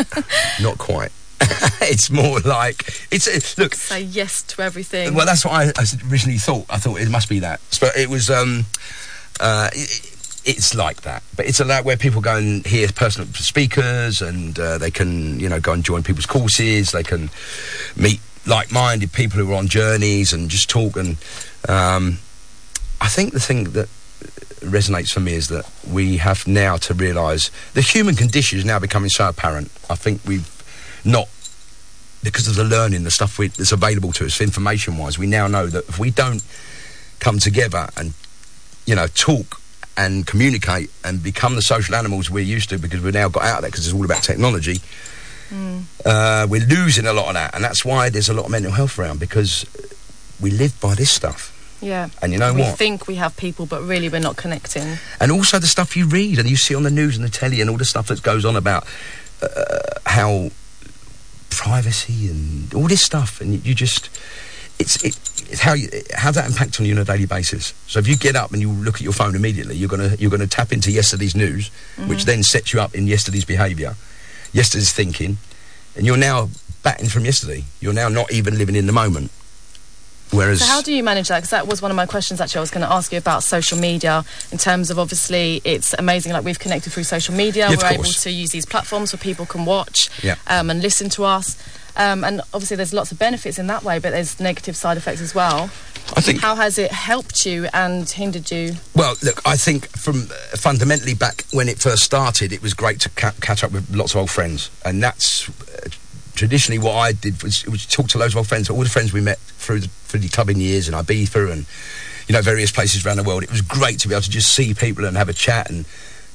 Not 0.62 0.78
quite. 0.78 1.10
it's 1.82 2.10
more 2.10 2.40
like 2.40 2.86
it's 3.10 3.28
uh, 3.28 3.62
look. 3.62 3.74
Say 3.74 4.02
yes 4.02 4.42
to 4.42 4.62
everything. 4.62 5.14
Well, 5.14 5.26
that's 5.26 5.44
what 5.44 5.54
I, 5.54 5.64
I 5.76 5.84
originally 6.10 6.38
thought. 6.38 6.66
I 6.68 6.78
thought 6.78 7.00
it 7.00 7.10
must 7.10 7.28
be 7.28 7.40
that, 7.40 7.60
but 7.80 7.96
it 7.96 8.08
was. 8.08 8.30
Um, 8.30 8.66
uh, 9.40 9.68
it, 9.72 10.10
it's 10.44 10.74
like 10.74 11.02
that, 11.02 11.22
but 11.36 11.46
it's 11.46 11.60
a 11.60 11.64
lot 11.64 11.84
where 11.84 11.96
people 11.96 12.20
go 12.20 12.36
and 12.36 12.66
hear 12.66 12.88
personal 12.88 13.26
speakers, 13.32 14.20
and 14.20 14.58
uh, 14.58 14.76
they 14.78 14.90
can, 14.90 15.40
you 15.40 15.48
know, 15.48 15.58
go 15.58 15.72
and 15.72 15.82
join 15.82 16.02
people's 16.02 16.26
courses. 16.26 16.92
They 16.92 17.02
can 17.02 17.30
meet 17.96 18.20
like-minded 18.46 19.12
people 19.12 19.38
who 19.38 19.52
are 19.52 19.56
on 19.56 19.68
journeys 19.68 20.32
and 20.32 20.50
just 20.50 20.68
talk. 20.68 20.96
And 20.96 21.16
um, 21.66 22.18
I 23.00 23.08
think 23.08 23.32
the 23.32 23.40
thing 23.40 23.64
that 23.72 23.88
resonates 24.60 25.12
for 25.12 25.20
me 25.20 25.34
is 25.34 25.48
that 25.48 25.70
we 25.90 26.18
have 26.18 26.46
now 26.46 26.76
to 26.78 26.94
realise 26.94 27.50
the 27.74 27.82
human 27.82 28.14
condition 28.14 28.58
is 28.58 28.64
now 28.64 28.78
becoming 28.78 29.10
so 29.10 29.28
apparent. 29.28 29.70
I 29.88 29.94
think 29.94 30.20
we've 30.26 30.50
not 31.04 31.28
because 32.24 32.48
of 32.48 32.56
the 32.56 32.64
learning, 32.64 33.04
the 33.04 33.10
stuff 33.10 33.38
we, 33.38 33.48
that's 33.48 33.72
available 33.72 34.12
to 34.12 34.26
us 34.26 34.40
information-wise. 34.40 35.18
We 35.18 35.26
now 35.26 35.46
know 35.46 35.66
that 35.66 35.88
if 35.88 35.98
we 35.98 36.10
don't 36.10 36.42
come 37.20 37.38
together 37.38 37.88
and 37.96 38.14
you 38.86 38.94
know 38.94 39.06
talk 39.06 39.60
and 39.96 40.26
communicate 40.26 40.90
and 41.04 41.22
become 41.22 41.54
the 41.54 41.62
social 41.62 41.94
animals 41.94 42.28
we're 42.28 42.44
used 42.44 42.68
to 42.70 42.78
because 42.78 43.00
we've 43.00 43.14
now 43.14 43.28
got 43.28 43.44
out 43.44 43.58
of 43.58 43.62
that 43.62 43.70
because 43.70 43.86
it's 43.86 43.94
all 43.94 44.04
about 44.04 44.22
technology. 44.22 44.80
Uh, 46.04 46.46
we're 46.50 46.66
losing 46.66 47.06
a 47.06 47.12
lot 47.12 47.28
of 47.28 47.34
that, 47.34 47.54
and 47.54 47.62
that's 47.62 47.84
why 47.84 48.10
there's 48.10 48.28
a 48.28 48.34
lot 48.34 48.46
of 48.46 48.50
mental 48.50 48.72
health 48.72 48.98
around 48.98 49.20
because 49.20 49.64
we 50.40 50.50
live 50.50 50.78
by 50.80 50.94
this 50.94 51.10
stuff. 51.10 51.52
Yeah. 51.80 52.08
And 52.22 52.32
you 52.32 52.38
know 52.38 52.52
we 52.52 52.62
what? 52.62 52.78
think 52.78 53.06
we 53.06 53.16
have 53.16 53.36
people, 53.36 53.66
but 53.66 53.82
really 53.82 54.08
we're 54.08 54.20
not 54.20 54.36
connecting. 54.36 54.98
and 55.20 55.30
also 55.30 55.58
the 55.58 55.66
stuff 55.66 55.96
you 55.96 56.08
read 56.08 56.38
and 56.38 56.48
you 56.48 56.56
see 56.56 56.74
on 56.74 56.82
the 56.82 56.90
news 56.90 57.16
and 57.16 57.24
the 57.24 57.30
telly 57.30 57.60
and 57.60 57.70
all 57.70 57.76
the 57.76 57.84
stuff 57.84 58.08
that 58.08 58.22
goes 58.22 58.44
on 58.44 58.56
about 58.56 58.84
uh, 59.42 59.78
how 60.06 60.50
privacy 61.54 62.28
and 62.28 62.72
all 62.74 62.88
this 62.88 63.02
stuff 63.02 63.40
and 63.40 63.64
you, 63.64 63.74
just 63.74 64.10
it's 64.78 65.02
it, 65.04 65.16
it's 65.50 65.60
how 65.60 65.72
you 65.72 65.88
how 66.14 66.30
that 66.30 66.48
impacts 66.48 66.80
on 66.80 66.86
you 66.86 66.94
on 66.94 67.00
a 67.00 67.04
daily 67.04 67.26
basis. 67.26 67.74
So 67.86 67.98
if 67.98 68.08
you 68.08 68.16
get 68.16 68.36
up 68.36 68.52
and 68.52 68.60
you 68.60 68.70
look 68.70 68.96
at 68.96 69.00
your 69.02 69.12
phone 69.12 69.34
immediately 69.34 69.76
you're 69.76 69.88
gonna 69.88 70.14
you're 70.18 70.30
gonna 70.30 70.46
tap 70.46 70.72
into 70.72 70.90
yesterday's 70.90 71.34
news 71.34 71.68
which 72.06 72.20
mm-hmm. 72.20 72.26
then 72.26 72.42
sets 72.42 72.72
you 72.72 72.80
up 72.80 72.94
in 72.94 73.06
yesterday's 73.06 73.44
behaviour 73.44 73.96
yesterday's 74.52 74.92
thinking 74.92 75.38
and 75.96 76.06
you're 76.06 76.16
now 76.16 76.48
batting 76.82 77.08
from 77.08 77.24
yesterday. 77.24 77.64
You're 77.80 77.94
now 77.94 78.08
not 78.08 78.32
even 78.32 78.58
living 78.58 78.76
in 78.76 78.86
the 78.86 78.92
moment 78.92 79.30
whereas 80.34 80.60
So 80.60 80.66
how 80.66 80.82
do 80.82 80.92
you 80.92 81.02
manage 81.02 81.28
that? 81.28 81.36
Because 81.38 81.50
that 81.50 81.66
was 81.66 81.80
one 81.80 81.90
of 81.90 81.96
my 81.96 82.06
questions 82.06 82.40
actually. 82.40 82.58
I 82.58 82.60
was 82.62 82.70
going 82.70 82.86
to 82.86 82.92
ask 82.92 83.12
you 83.12 83.18
about 83.18 83.42
social 83.42 83.78
media 83.78 84.24
in 84.52 84.58
terms 84.58 84.90
of 84.90 84.98
obviously 84.98 85.60
it's 85.64 85.94
amazing. 85.94 86.32
Like 86.32 86.44
we've 86.44 86.58
connected 86.58 86.92
through 86.92 87.04
social 87.04 87.34
media. 87.34 87.70
Yeah, 87.70 87.76
We're 87.80 87.92
able 87.94 88.04
to 88.04 88.30
use 88.30 88.50
these 88.50 88.66
platforms 88.66 89.12
where 89.12 89.20
people 89.20 89.46
can 89.46 89.64
watch 89.64 90.10
Yeah. 90.22 90.36
um, 90.46 90.70
and 90.70 90.82
listen 90.82 91.08
to 91.10 91.24
us. 91.24 91.56
Um, 91.96 92.24
and 92.24 92.40
obviously 92.52 92.76
there's 92.76 92.92
lots 92.92 93.12
of 93.12 93.20
benefits 93.20 93.56
in 93.58 93.68
that 93.68 93.84
way, 93.84 94.00
but 94.00 94.10
there's 94.10 94.40
negative 94.40 94.74
side 94.76 94.96
effects 94.96 95.20
as 95.20 95.32
well. 95.32 95.70
I 96.16 96.20
think 96.20 96.40
How 96.40 96.56
has 96.56 96.76
it 96.76 96.90
helped 96.90 97.46
you 97.46 97.68
and 97.72 98.08
hindered 98.10 98.50
you? 98.50 98.74
Well, 98.96 99.14
look, 99.22 99.40
I 99.46 99.56
think 99.56 99.88
from 99.96 100.22
uh, 100.30 100.56
fundamentally 100.56 101.14
back 101.14 101.44
when 101.52 101.68
it 101.68 101.78
first 101.78 102.02
started, 102.02 102.52
it 102.52 102.60
was 102.62 102.74
great 102.74 102.98
to 103.00 103.08
ca- 103.10 103.32
catch 103.40 103.62
up 103.64 103.70
with 103.72 103.94
lots 103.94 104.12
of 104.12 104.18
old 104.20 104.30
friends, 104.30 104.70
and 104.84 105.02
that's 105.02 105.48
traditionally 106.34 106.78
what 106.78 106.94
I 106.94 107.12
did 107.12 107.42
was, 107.42 107.64
was 107.66 107.86
talk 107.86 108.08
to 108.08 108.18
loads 108.18 108.34
of 108.34 108.38
old 108.38 108.48
friends, 108.48 108.68
all 108.68 108.82
the 108.82 108.88
friends 108.88 109.12
we 109.12 109.20
met 109.20 109.38
through 109.38 109.80
the 109.80 109.88
through 109.88 110.20
the 110.20 110.28
clubbing 110.28 110.60
years 110.60 110.88
in 110.88 110.94
Ibiza 110.94 111.50
and 111.50 111.66
you 112.28 112.32
know 112.32 112.42
various 112.42 112.70
places 112.70 113.04
around 113.04 113.16
the 113.16 113.22
world. 113.22 113.42
It 113.42 113.50
was 113.50 113.62
great 113.62 114.00
to 114.00 114.08
be 114.08 114.14
able 114.14 114.22
to 114.22 114.30
just 114.30 114.52
see 114.54 114.74
people 114.74 115.04
and 115.04 115.16
have 115.16 115.28
a 115.28 115.32
chat 115.32 115.70
and 115.70 115.86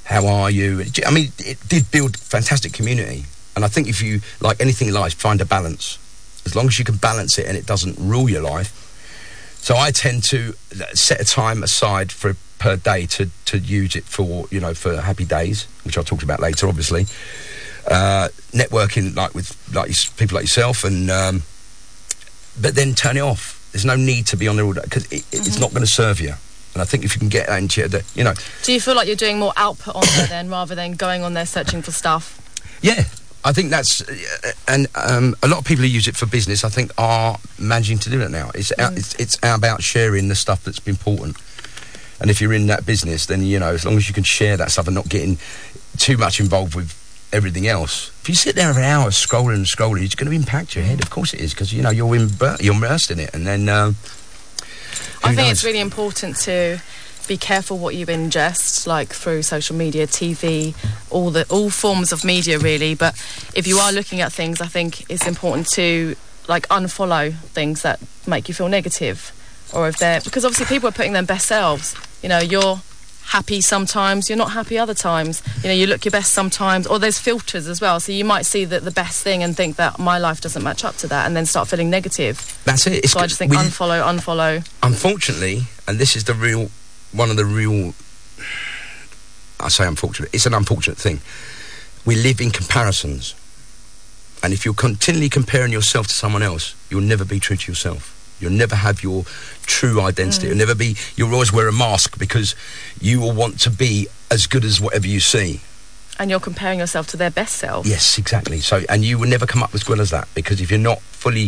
how 0.09 0.25
are 0.25 0.49
you? 0.49 0.83
I 1.05 1.11
mean, 1.11 1.31
it 1.37 1.59
did 1.67 1.91
build 1.91 2.17
fantastic 2.17 2.73
community, 2.73 3.25
and 3.55 3.63
I 3.63 3.67
think 3.67 3.87
if 3.87 4.01
you 4.01 4.21
like 4.41 4.59
anything 4.59 4.87
in 4.87 4.93
life, 4.93 5.13
find 5.13 5.39
a 5.39 5.45
balance. 5.45 5.99
As 6.45 6.55
long 6.55 6.65
as 6.67 6.79
you 6.79 6.85
can 6.85 6.95
balance 6.95 7.37
it 7.37 7.45
and 7.45 7.55
it 7.55 7.67
doesn't 7.67 7.95
rule 7.99 8.27
your 8.27 8.41
life. 8.41 8.87
So 9.61 9.75
I 9.77 9.91
tend 9.91 10.23
to 10.29 10.55
uh, 10.71 10.85
set 10.93 11.21
a 11.21 11.25
time 11.25 11.61
aside 11.61 12.11
for 12.11 12.35
per 12.57 12.75
day 12.75 13.05
to, 13.05 13.29
to 13.45 13.59
use 13.59 13.95
it 13.95 14.03
for 14.03 14.47
you 14.49 14.59
know 14.59 14.73
for 14.73 14.99
happy 14.99 15.25
days, 15.25 15.67
which 15.83 15.97
I'll 15.97 16.03
talk 16.03 16.23
about 16.23 16.39
later, 16.39 16.67
obviously. 16.67 17.05
Uh, 17.89 18.27
networking 18.51 19.15
like 19.15 19.33
with 19.33 19.57
like 19.73 19.89
people 20.17 20.35
like 20.35 20.43
yourself, 20.43 20.83
and 20.83 21.09
um, 21.09 21.41
but 22.59 22.75
then 22.75 22.93
turn 22.93 23.17
it 23.17 23.21
off. 23.21 23.67
There's 23.71 23.85
no 23.85 23.95
need 23.95 24.27
to 24.27 24.37
be 24.37 24.47
on 24.47 24.55
there 24.57 24.65
all 24.65 24.73
day 24.73 24.81
because 24.83 25.05
it, 25.05 25.25
it- 25.31 25.47
it's 25.47 25.59
not 25.59 25.71
going 25.71 25.81
to 25.85 25.91
serve 25.91 26.19
you. 26.19 26.33
And 26.75 26.81
I 26.83 26.85
think 26.85 27.03
if 27.03 27.15
you 27.15 27.19
can 27.19 27.29
get 27.29 27.47
that 27.47 27.57
into 27.57 27.81
your, 27.81 27.89
you 28.13 28.23
know, 28.23 28.33
Do 28.63 28.73
you 28.73 28.79
feel 28.79 28.95
like 28.95 29.07
you're 29.07 29.15
doing 29.15 29.39
more 29.39 29.53
output 29.57 29.95
on 29.95 30.03
there 30.15 30.27
then 30.27 30.49
rather 30.49 30.75
than 30.75 30.91
going 30.93 31.23
on 31.23 31.33
there 31.33 31.47
searching 31.47 31.81
for 31.81 31.91
stuff? 31.91 32.37
Yeah, 32.83 33.05
I 33.43 33.53
think 33.53 33.71
that's, 33.71 34.01
uh, 34.07 34.51
and 34.67 34.87
um, 34.93 35.35
a 35.41 35.47
lot 35.47 35.57
of 35.57 35.65
people 35.65 35.83
who 35.83 35.89
use 35.89 36.07
it 36.07 36.15
for 36.15 36.27
business, 36.27 36.63
I 36.63 36.69
think, 36.69 36.91
are 36.99 37.37
managing 37.57 37.97
to 37.99 38.09
do 38.11 38.21
it 38.21 38.29
now. 38.29 38.51
It's 38.53 38.71
out, 38.77 38.95
it's, 38.97 39.15
it's 39.15 39.37
about 39.43 39.81
sharing 39.81 40.27
the 40.27 40.35
stuff 40.35 40.63
that's 40.63 40.79
important. 40.87 41.37
And 42.21 42.29
if 42.29 42.39
you're 42.39 42.53
in 42.53 42.67
that 42.67 42.85
business, 42.85 43.25
then 43.25 43.41
you 43.41 43.57
know, 43.59 43.69
as 43.73 43.83
long 43.83 43.97
as 43.97 44.07
you 44.07 44.13
can 44.13 44.23
share 44.23 44.55
that 44.57 44.69
stuff 44.69 44.85
and 44.87 44.95
not 44.95 45.09
getting 45.09 45.39
too 45.97 46.17
much 46.17 46.39
involved 46.39 46.75
with 46.75 46.93
everything 47.31 47.67
else. 47.67 48.09
If 48.21 48.29
you 48.29 48.35
sit 48.35 48.55
there 48.55 48.73
for 48.73 48.81
hours 48.81 49.15
scrolling 49.15 49.55
and 49.55 49.65
scrolling, 49.65 50.03
it's 50.03 50.15
going 50.15 50.29
to 50.29 50.35
impact 50.35 50.75
your 50.75 50.83
head. 50.83 51.01
Of 51.01 51.09
course 51.09 51.33
it 51.33 51.39
is, 51.39 51.53
because 51.53 51.73
you 51.73 51.81
know 51.81 51.89
you're 51.89 52.15
you're 52.15 52.75
immersed 52.75 53.11
in 53.11 53.19
it, 53.19 53.33
and 53.33 53.45
then. 53.45 53.69
Um, 53.69 53.95
I 55.21 55.35
think 55.35 55.51
it's 55.51 55.65
really 55.65 55.79
important 55.79 56.37
to 56.37 56.79
be 57.27 57.37
careful 57.37 57.77
what 57.77 57.93
you 57.93 58.05
ingest, 58.07 58.87
like 58.87 59.09
through 59.09 59.43
social 59.43 59.75
media, 59.75 60.07
TV, 60.07 60.73
all 61.11 61.29
the 61.29 61.45
all 61.49 61.69
forms 61.69 62.11
of 62.11 62.25
media, 62.25 62.57
really. 62.57 62.95
But 62.95 63.13
if 63.55 63.67
you 63.67 63.77
are 63.77 63.91
looking 63.91 64.21
at 64.21 64.33
things, 64.33 64.61
I 64.61 64.65
think 64.65 65.09
it's 65.09 65.27
important 65.27 65.67
to 65.73 66.15
like 66.47 66.67
unfollow 66.69 67.35
things 67.53 67.83
that 67.83 67.99
make 68.25 68.47
you 68.47 68.53
feel 68.55 68.67
negative, 68.67 69.31
or 69.73 69.87
if 69.87 69.97
they're 69.97 70.21
because 70.21 70.43
obviously 70.43 70.65
people 70.65 70.89
are 70.89 70.93
putting 70.93 71.13
their 71.13 71.23
best 71.23 71.45
selves. 71.47 71.95
You 72.23 72.29
know, 72.29 72.39
you're 72.39 72.81
happy 73.29 73.61
sometimes, 73.61 74.29
you're 74.29 74.37
not 74.37 74.51
happy 74.51 74.77
other 74.77 74.93
times. 74.93 75.43
You 75.63 75.69
know, 75.69 75.73
you 75.73 75.85
look 75.87 76.03
your 76.05 76.11
best 76.11 76.33
sometimes, 76.33 76.87
or 76.87 76.99
there's 76.99 77.19
filters 77.19 77.67
as 77.67 77.79
well. 77.79 77.99
So 77.99 78.11
you 78.11 78.25
might 78.25 78.45
see 78.45 78.65
that 78.65 78.83
the 78.83 78.91
best 78.91 79.23
thing 79.23 79.43
and 79.43 79.55
think 79.55 79.75
that 79.77 79.99
my 79.99 80.17
life 80.17 80.41
doesn't 80.41 80.63
match 80.63 80.83
up 80.83 80.95
to 80.97 81.07
that, 81.07 81.25
and 81.25 81.35
then 81.35 81.45
start 81.45 81.67
feeling 81.67 81.89
negative. 81.89 82.59
That's 82.65 82.87
it. 82.87 83.03
It's 83.03 83.13
So 83.13 83.19
I 83.19 83.27
just 83.27 83.37
think 83.37 83.53
unfollow, 83.53 84.01
unfollow. 84.03 84.67
unfortunately, 84.83 85.63
and 85.87 85.99
this 85.99 86.15
is 86.15 86.23
the 86.23 86.33
real, 86.33 86.69
one 87.11 87.29
of 87.29 87.37
the 87.37 87.45
real, 87.45 87.93
I 89.59 89.69
say 89.69 89.85
unfortunate, 89.87 90.29
it's 90.33 90.45
an 90.45 90.53
unfortunate 90.53 90.97
thing. 90.97 91.21
We 92.05 92.15
live 92.15 92.41
in 92.41 92.51
comparisons. 92.51 93.35
And 94.41 94.53
if 94.53 94.63
you're 94.63 94.73
continually 94.73 95.29
comparing 95.29 95.73
yourself 95.73 96.07
to 96.07 96.13
someone 96.13 96.41
else, 96.41 96.73
you'll 96.89 97.01
never 97.01 97.25
be 97.25 97.39
true 97.39 97.57
to 97.57 97.71
yourself. 97.71 98.15
You'll 98.39 98.51
never 98.51 98.75
have 98.75 99.03
your 99.03 99.23
true 99.65 100.01
identity. 100.01 100.47
You'll 100.47 100.57
never 100.57 100.75
be, 100.75 100.95
you'll 101.15 101.33
always 101.33 101.51
wear 101.53 101.67
a 101.67 101.73
mask 101.73 102.17
because 102.17 102.55
you 103.01 103.19
will 103.19 103.33
want 103.33 103.59
to 103.61 103.69
be 103.69 104.07
as 104.31 104.47
good 104.47 104.63
as 104.65 104.79
whatever 104.81 105.07
you 105.07 105.19
see. 105.19 105.61
and 106.19 106.29
you're 106.29 106.39
comparing 106.41 106.79
yourself 106.79 107.07
to 107.07 107.15
their 107.17 107.31
best 107.31 107.55
self. 107.55 107.85
Yes, 107.85 108.17
exactly. 108.17 108.59
So, 108.59 108.81
and 108.89 109.05
you 109.05 109.17
will 109.17 109.29
never 109.29 109.45
come 109.45 109.63
up 109.63 109.73
as 109.73 109.87
well 109.87 110.01
as 110.01 110.09
that 110.09 110.27
because 110.35 110.59
if 110.59 110.69
you're 110.69 110.77
not 110.77 110.99
fully, 111.01 111.45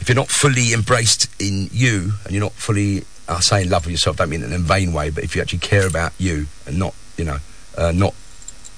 if 0.00 0.08
you're 0.08 0.16
not 0.16 0.28
fully 0.28 0.72
embraced 0.72 1.28
in 1.40 1.68
you, 1.72 2.14
and 2.24 2.32
you're 2.32 2.42
not 2.42 2.52
fully, 2.54 3.04
I 3.28 3.38
say 3.40 3.62
in 3.62 3.70
love 3.70 3.84
with 3.86 3.92
yourself, 3.92 4.16
don't 4.16 4.28
mean 4.30 4.42
in 4.42 4.52
a 4.52 4.58
vain 4.58 4.92
way, 4.92 5.10
but 5.10 5.22
if 5.22 5.36
you 5.36 5.42
actually 5.42 5.60
care 5.60 5.86
about 5.86 6.12
you 6.18 6.46
and 6.66 6.78
not, 6.80 6.94
you 7.16 7.24
know, 7.26 7.38
uh, 7.76 7.92
not 7.92 8.12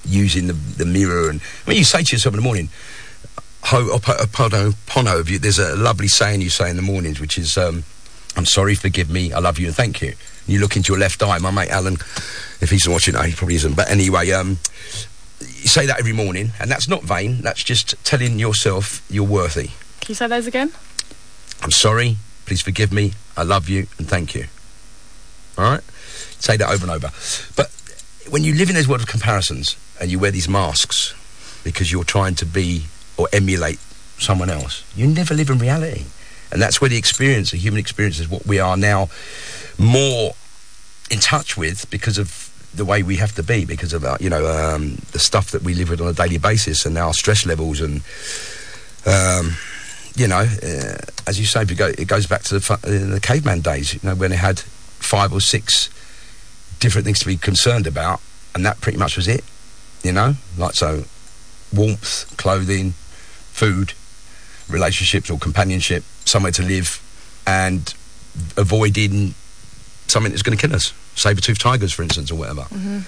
using 0.05 0.47
the 0.47 0.53
the 0.53 0.85
mirror 0.85 1.29
and 1.29 1.41
when 1.65 1.77
you 1.77 1.83
say 1.83 2.01
to 2.03 2.15
yourself 2.15 2.33
in 2.33 2.39
the 2.39 2.43
morning, 2.43 2.69
Ho'oponopono, 3.63 5.39
there's 5.39 5.59
a 5.59 5.75
lovely 5.75 6.07
saying 6.07 6.41
you 6.41 6.49
say 6.49 6.69
in 6.69 6.75
the 6.75 6.81
mornings, 6.81 7.19
which 7.19 7.37
is, 7.37 7.57
um, 7.57 7.83
"I'm 8.35 8.45
sorry, 8.45 8.75
forgive 8.75 9.09
me, 9.09 9.31
I 9.33 9.39
love 9.39 9.59
you, 9.59 9.67
and 9.67 9.75
thank 9.75 10.01
you." 10.01 10.09
And 10.09 10.47
you 10.47 10.59
look 10.59 10.75
into 10.75 10.91
your 10.93 10.99
left 10.99 11.21
eye. 11.21 11.37
My 11.37 11.51
mate 11.51 11.69
Alan, 11.69 11.97
if 12.59 12.69
he's 12.69 12.87
watching, 12.87 13.13
no, 13.13 13.21
he 13.21 13.33
probably 13.33 13.55
isn't. 13.55 13.75
But 13.75 13.89
anyway, 13.89 14.31
um, 14.31 14.57
you 15.39 15.67
say 15.67 15.85
that 15.85 15.99
every 15.99 16.13
morning, 16.13 16.51
and 16.59 16.69
that's 16.69 16.87
not 16.87 17.03
vain. 17.03 17.41
That's 17.41 17.63
just 17.63 17.95
telling 18.03 18.39
yourself 18.39 19.05
you're 19.09 19.23
worthy. 19.23 19.69
Can 20.01 20.09
you 20.09 20.15
say 20.15 20.27
those 20.27 20.47
again? 20.47 20.71
I'm 21.61 21.71
sorry. 21.71 22.17
Please 22.45 22.61
forgive 22.61 22.91
me. 22.91 23.13
I 23.37 23.43
love 23.43 23.69
you, 23.69 23.87
and 23.97 24.07
thank 24.07 24.33
you. 24.33 24.47
All 25.57 25.65
right. 25.65 25.81
Say 26.39 26.57
that 26.57 26.69
over 26.69 26.83
and 26.83 26.91
over. 26.91 27.11
But 27.55 27.71
when 28.29 28.43
you 28.43 28.55
live 28.55 28.69
in 28.69 28.75
this 28.75 28.87
world 28.87 29.01
of 29.01 29.07
comparisons 29.07 29.75
and 29.99 30.09
you 30.09 30.17
wear 30.17 30.31
these 30.31 30.49
masks 30.49 31.13
because 31.63 31.91
you're 31.91 32.03
trying 32.03 32.35
to 32.35 32.45
be 32.45 32.85
or 33.21 33.27
emulate 33.33 33.79
someone 34.17 34.49
else, 34.49 34.83
you 34.95 35.07
never 35.07 35.33
live 35.33 35.49
in 35.49 35.59
reality. 35.59 36.05
And 36.51 36.61
that's 36.61 36.81
where 36.81 36.89
the 36.89 36.97
experience, 36.97 37.51
the 37.51 37.57
human 37.57 37.79
experience, 37.79 38.19
is 38.19 38.27
what 38.27 38.45
we 38.45 38.59
are 38.59 38.75
now 38.75 39.09
more 39.77 40.33
in 41.09 41.19
touch 41.19 41.55
with 41.55 41.89
because 41.89 42.17
of 42.17 42.49
the 42.73 42.85
way 42.85 43.03
we 43.03 43.17
have 43.17 43.35
to 43.35 43.43
be, 43.43 43.65
because 43.65 43.93
of 43.93 44.03
our, 44.05 44.17
you 44.19 44.29
know 44.29 44.45
um, 44.47 44.97
the 45.11 45.19
stuff 45.19 45.51
that 45.51 45.61
we 45.61 45.73
live 45.73 45.89
with 45.89 46.01
on 46.01 46.07
a 46.07 46.13
daily 46.13 46.37
basis, 46.37 46.85
and 46.85 46.97
our 46.97 47.13
stress 47.13 47.45
levels, 47.45 47.81
and 47.81 48.01
um, 49.05 49.57
you 50.15 50.27
know, 50.27 50.39
uh, 50.39 50.97
as 51.27 51.39
you 51.39 51.45
say, 51.45 51.63
go, 51.65 51.87
it 51.87 52.07
goes 52.07 52.27
back 52.27 52.43
to 52.43 52.59
the, 52.59 52.73
uh, 52.73 53.13
the 53.13 53.19
caveman 53.21 53.61
days, 53.61 53.93
you 53.93 53.99
know, 54.03 54.15
when 54.15 54.29
they 54.29 54.37
had 54.37 54.59
five 54.59 55.33
or 55.33 55.41
six 55.41 55.89
different 56.79 57.05
things 57.05 57.19
to 57.19 57.25
be 57.25 57.37
concerned 57.37 57.87
about, 57.87 58.21
and 58.55 58.65
that 58.65 58.79
pretty 58.81 58.97
much 58.97 59.15
was 59.15 59.27
it, 59.27 59.43
you 60.03 60.11
know, 60.11 60.35
like 60.57 60.73
so, 60.73 61.03
warmth, 61.73 62.35
clothing, 62.37 62.93
food, 63.61 63.93
relationships 64.67 65.29
or 65.29 65.37
companionship, 65.37 66.03
somewhere 66.25 66.51
to 66.59 66.63
live, 66.63 66.89
and 67.45 67.93
avoiding 68.57 69.35
something 70.07 70.31
that's 70.31 70.41
going 70.41 70.57
to 70.57 70.61
kill 70.67 70.75
us, 70.75 70.93
saber-toothed 71.15 71.61
tigers, 71.61 71.91
for 71.93 72.01
instance, 72.03 72.31
or 72.31 72.37
whatever. 72.41 72.61
Mm-hmm. 72.73 72.99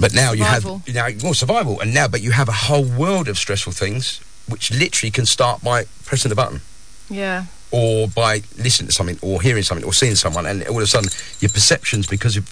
But 0.00 0.14
now 0.14 0.30
Survival. 0.32 0.82
you 0.86 0.94
have 0.94 1.14
now 1.22 1.24
more 1.26 1.34
survival, 1.34 1.80
and 1.80 1.94
now 1.94 2.08
but 2.08 2.20
you 2.22 2.32
have 2.32 2.48
a 2.48 2.58
whole 2.66 2.84
world 2.84 3.28
of 3.28 3.36
stressful 3.38 3.72
things, 3.72 4.20
which 4.48 4.70
literally 4.72 5.10
can 5.12 5.26
start 5.26 5.62
by 5.62 5.84
pressing 6.04 6.30
the 6.30 6.34
button, 6.34 6.60
Yeah. 7.08 7.44
or 7.70 8.08
by 8.08 8.42
listening 8.58 8.88
to 8.88 8.94
something, 8.94 9.18
or 9.22 9.40
hearing 9.42 9.62
something, 9.62 9.86
or 9.86 9.92
seeing 9.94 10.16
someone, 10.16 10.44
and 10.46 10.66
all 10.66 10.78
of 10.78 10.82
a 10.82 10.86
sudden 10.86 11.10
your 11.40 11.50
perceptions, 11.50 12.06
because 12.08 12.36
of 12.36 12.44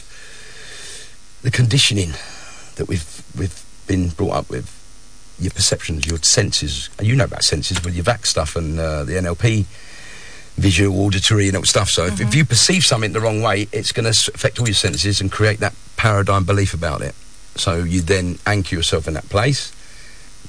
the 1.43 1.50
conditioning 1.50 2.12
that 2.76 2.87
we've 2.87 3.09
we've 3.38 3.59
been 3.87 4.11
brought 4.11 4.35
up 4.40 4.49
with, 4.50 4.67
your 5.41 5.53
perceptions, 5.53 6.07
your 6.07 6.19
senses. 6.19 6.91
You 7.01 7.17
know 7.17 7.25
about 7.25 7.45
senses 7.45 7.83
with 7.85 7.95
your 7.95 8.05
VAC 8.05 8.27
stuff 8.27 8.57
and 8.57 8.79
uh, 8.79 9.05
the 9.05 9.13
NLP. 9.13 9.67
Visual, 10.57 11.01
auditory, 11.01 11.49
and 11.49 11.57
all 11.57 11.65
stuff. 11.65 11.89
So, 11.89 12.05
if, 12.07 12.21
if 12.21 12.35
you 12.35 12.45
perceive 12.45 12.85
something 12.85 13.13
the 13.13 13.21
wrong 13.21 13.41
way, 13.41 13.69
it's 13.73 13.93
going 13.93 14.13
to 14.13 14.31
affect 14.35 14.59
all 14.59 14.67
your 14.67 14.75
senses 14.75 15.21
and 15.21 15.33
create 15.33 15.61
that 15.61 15.75
paradigm 15.97 16.45
belief 16.45 16.75
about 16.75 17.03
it. 17.03 17.15
So 17.57 17.85
you 17.85 18.01
then 18.01 18.39
anchor 18.47 18.75
yourself 18.75 19.07
in 19.09 19.15
that 19.15 19.29
place, 19.29 19.73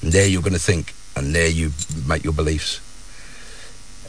and 0.01 0.11
there 0.11 0.27
you're 0.27 0.41
going 0.41 0.53
to 0.53 0.59
think, 0.59 0.93
and 1.15 1.35
there 1.35 1.49
you 1.49 1.71
make 2.07 2.23
your 2.23 2.33
beliefs. 2.33 2.79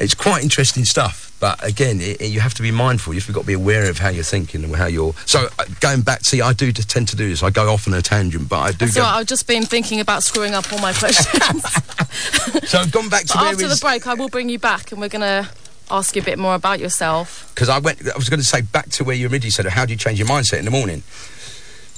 It's 0.00 0.14
quite 0.14 0.42
interesting 0.42 0.84
stuff, 0.84 1.31
but 1.42 1.58
again, 1.66 2.00
it, 2.00 2.20
it- 2.20 2.28
you 2.30 2.38
have 2.38 2.54
to 2.54 2.62
be 2.62 2.70
mindful. 2.70 3.12
You've 3.12 3.26
got 3.32 3.40
to 3.40 3.46
be 3.46 3.52
aware 3.54 3.90
of 3.90 3.98
how 3.98 4.10
you're 4.10 4.22
thinking 4.22 4.62
and 4.62 4.76
how 4.76 4.86
you're. 4.86 5.12
So 5.26 5.48
uh, 5.58 5.64
going 5.80 6.02
back, 6.02 6.20
see, 6.24 6.40
I 6.40 6.52
do 6.52 6.70
tend 6.70 7.08
to 7.08 7.16
do 7.16 7.28
this. 7.28 7.42
I 7.42 7.50
go 7.50 7.68
off 7.68 7.88
on 7.88 7.94
a 7.94 8.00
tangent, 8.00 8.48
but 8.48 8.60
I 8.60 8.70
do. 8.70 8.86
So 8.86 9.00
Go, 9.00 9.06
I've 9.08 9.26
just 9.26 9.48
been 9.48 9.64
thinking 9.64 9.98
about 9.98 10.22
screwing 10.22 10.54
up 10.54 10.72
all 10.72 10.78
my 10.78 10.92
questions. 10.92 11.64
so 12.70 12.78
I've 12.78 12.92
gone 12.92 13.08
back 13.08 13.24
to 13.26 13.38
after 13.38 13.66
the 13.66 13.76
break, 13.80 14.06
I 14.06 14.14
will 14.14 14.28
bring 14.28 14.48
you 14.50 14.60
back 14.60 14.92
and 14.92 15.00
we're 15.00 15.08
going 15.08 15.22
to 15.22 15.50
ask 15.90 16.14
you 16.14 16.22
a 16.22 16.24
bit 16.24 16.38
more 16.38 16.54
about 16.54 16.78
yourself. 16.78 17.50
because 17.52 17.68
I 17.68 17.80
went. 17.80 18.00
I 18.08 18.16
was 18.16 18.28
going 18.28 18.38
to 18.38 18.46
say 18.46 18.60
back 18.60 18.90
to 18.90 19.02
where 19.04 19.16
you 19.16 19.26
originally 19.26 19.50
said, 19.50 19.66
how 19.66 19.84
do 19.84 19.92
you 19.92 19.98
change 19.98 20.20
your 20.20 20.28
mindset 20.28 20.60
in 20.60 20.64
the 20.64 20.70
morning? 20.70 21.02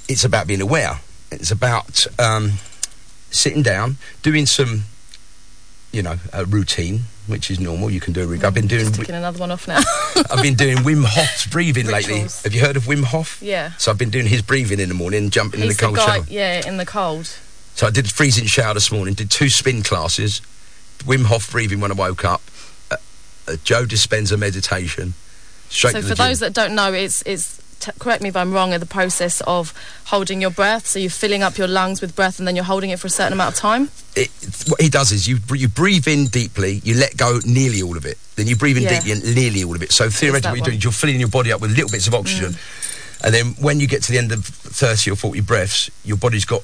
It's 0.09 0.25
about 0.25 0.47
being 0.47 0.63
aware. 0.63 1.01
It's 1.31 1.51
about 1.51 2.07
um, 2.19 2.53
sitting 3.31 3.63
down, 3.63 3.99
doing 4.23 4.47
some, 4.47 4.85
you 5.93 6.03
know, 6.03 6.17
a 6.33 6.47
routine, 6.47 7.03
which 7.27 7.51
is 7.51 7.59
normal. 7.59 7.91
You 7.91 8.01
can 8.01 8.13
do 8.13 8.23
a 8.23 8.27
routine. 8.27 8.45
I've 8.45 8.55
been 8.55 8.67
doing. 8.67 8.87
Just 8.87 8.97
taking 8.97 9.15
another 9.15 9.39
one 9.39 9.51
off 9.51 9.67
now. 9.67 9.81
I've 10.31 10.43
been 10.43 10.55
doing 10.55 10.79
Wim 10.79 11.05
Hof's 11.05 11.47
breathing 11.51 11.87
lately. 11.87 12.21
Have 12.21 12.55
you 12.55 12.61
heard 12.61 12.77
of 12.77 12.85
Wim 12.85 13.05
Hof? 13.05 13.41
yeah. 13.43 13.73
So 13.79 13.91
I've 13.91 13.99
been 13.99 14.11
doing 14.11 14.27
his 14.27 14.43
breathing 14.43 14.81
in 14.81 14.89
the 14.89 14.95
morning, 14.95 15.31
jumping 15.31 15.61
in 15.61 15.69
the 15.69 15.75
cold 15.75 15.97
guy, 15.97 16.17
shower. 16.19 16.27
yeah, 16.29 16.67
in 16.67 16.77
the 16.77 16.87
cold. 16.87 17.27
So 17.75 17.87
I 17.87 17.91
did 17.91 18.07
a 18.07 18.09
freezing 18.09 18.47
shower 18.47 18.75
this 18.75 18.93
morning, 18.93 19.15
did 19.15 19.31
two 19.31 19.49
spin 19.49 19.83
classes, 19.83 20.41
Wim 21.01 21.25
Hof 21.25 21.51
breathing 21.51 21.81
when 21.81 21.91
I 21.91 21.95
woke 21.95 22.25
up, 22.25 22.43
a, 22.91 22.99
a 23.49 23.57
Joe 23.59 23.85
Dispenza 23.85 24.39
meditation. 24.39 25.15
Straight 25.71 25.93
so 25.93 26.03
for 26.03 26.15
those 26.15 26.41
that 26.41 26.53
don't 26.53 26.75
know, 26.75 26.93
it's 26.93 27.23
it's 27.23 27.61
t- 27.85 27.93
correct 27.99 28.23
me 28.23 28.29
if 28.29 28.37
I'm 28.37 28.53
wrong. 28.53 28.73
In 28.73 28.81
the 28.81 28.87
process 28.87 29.41
of 29.43 29.73
holding 30.07 30.41
your 30.41 30.51
breath, 30.51 30.87
so 30.87 30.99
you're 30.99 31.11
filling 31.11 31.43
up 31.43 31.59
your 31.59 31.69
lungs 31.69 32.01
with 32.01 32.17
breath, 32.17 32.39
and 32.39 32.47
then 32.49 32.57
you're 32.57 32.65
holding 32.65 32.91
it 32.91 32.99
for 32.99 33.07
a 33.07 33.11
certain 33.11 33.33
amount 33.33 33.55
of 33.55 33.61
time. 33.61 33.91
it, 34.17 34.31
what 34.69 34.81
he 34.81 34.89
does 34.89 35.13
is 35.13 35.27
you 35.29 35.39
you 35.55 35.69
breathe 35.69 36.07
in 36.09 36.27
deeply, 36.27 36.81
you 36.85 36.95
let 36.95 37.17
go 37.17 37.41
nearly 37.45 37.83
all 37.83 37.97
of 37.97 38.07
it, 38.07 38.19
then 38.37 38.47
you 38.47 38.57
breathe 38.57 38.77
in 38.77 38.85
Yeah. 38.85 38.95
deeply 38.95 39.13
and 39.13 39.35
nearly 39.35 39.63
all 39.65 39.75
of 39.77 39.83
it. 39.83 39.93
So 39.93 40.09
theoretically, 40.11 40.51
what 40.51 40.57
you're 40.59 40.65
doing 40.65 40.75
one? 40.75 40.79
is 40.79 40.85
you're 40.85 40.93
filling 40.93 41.21
your 41.21 41.29
body 41.29 41.53
up 41.53 41.61
with 41.61 41.71
little 41.73 41.91
bits 41.91 42.07
of 42.07 42.15
oxygen, 42.15 42.53
Mm. 42.53 43.25
and 43.25 43.35
then 43.35 43.47
when 43.61 43.81
you 43.81 43.87
get 43.87 44.03
to 44.05 44.13
the 44.13 44.19
end 44.19 44.33
of 44.33 44.45
thirty 44.45 45.11
or 45.11 45.17
forty 45.17 45.41
breaths, 45.41 45.91
your 46.05 46.17
body's 46.17 46.45
got 46.45 46.63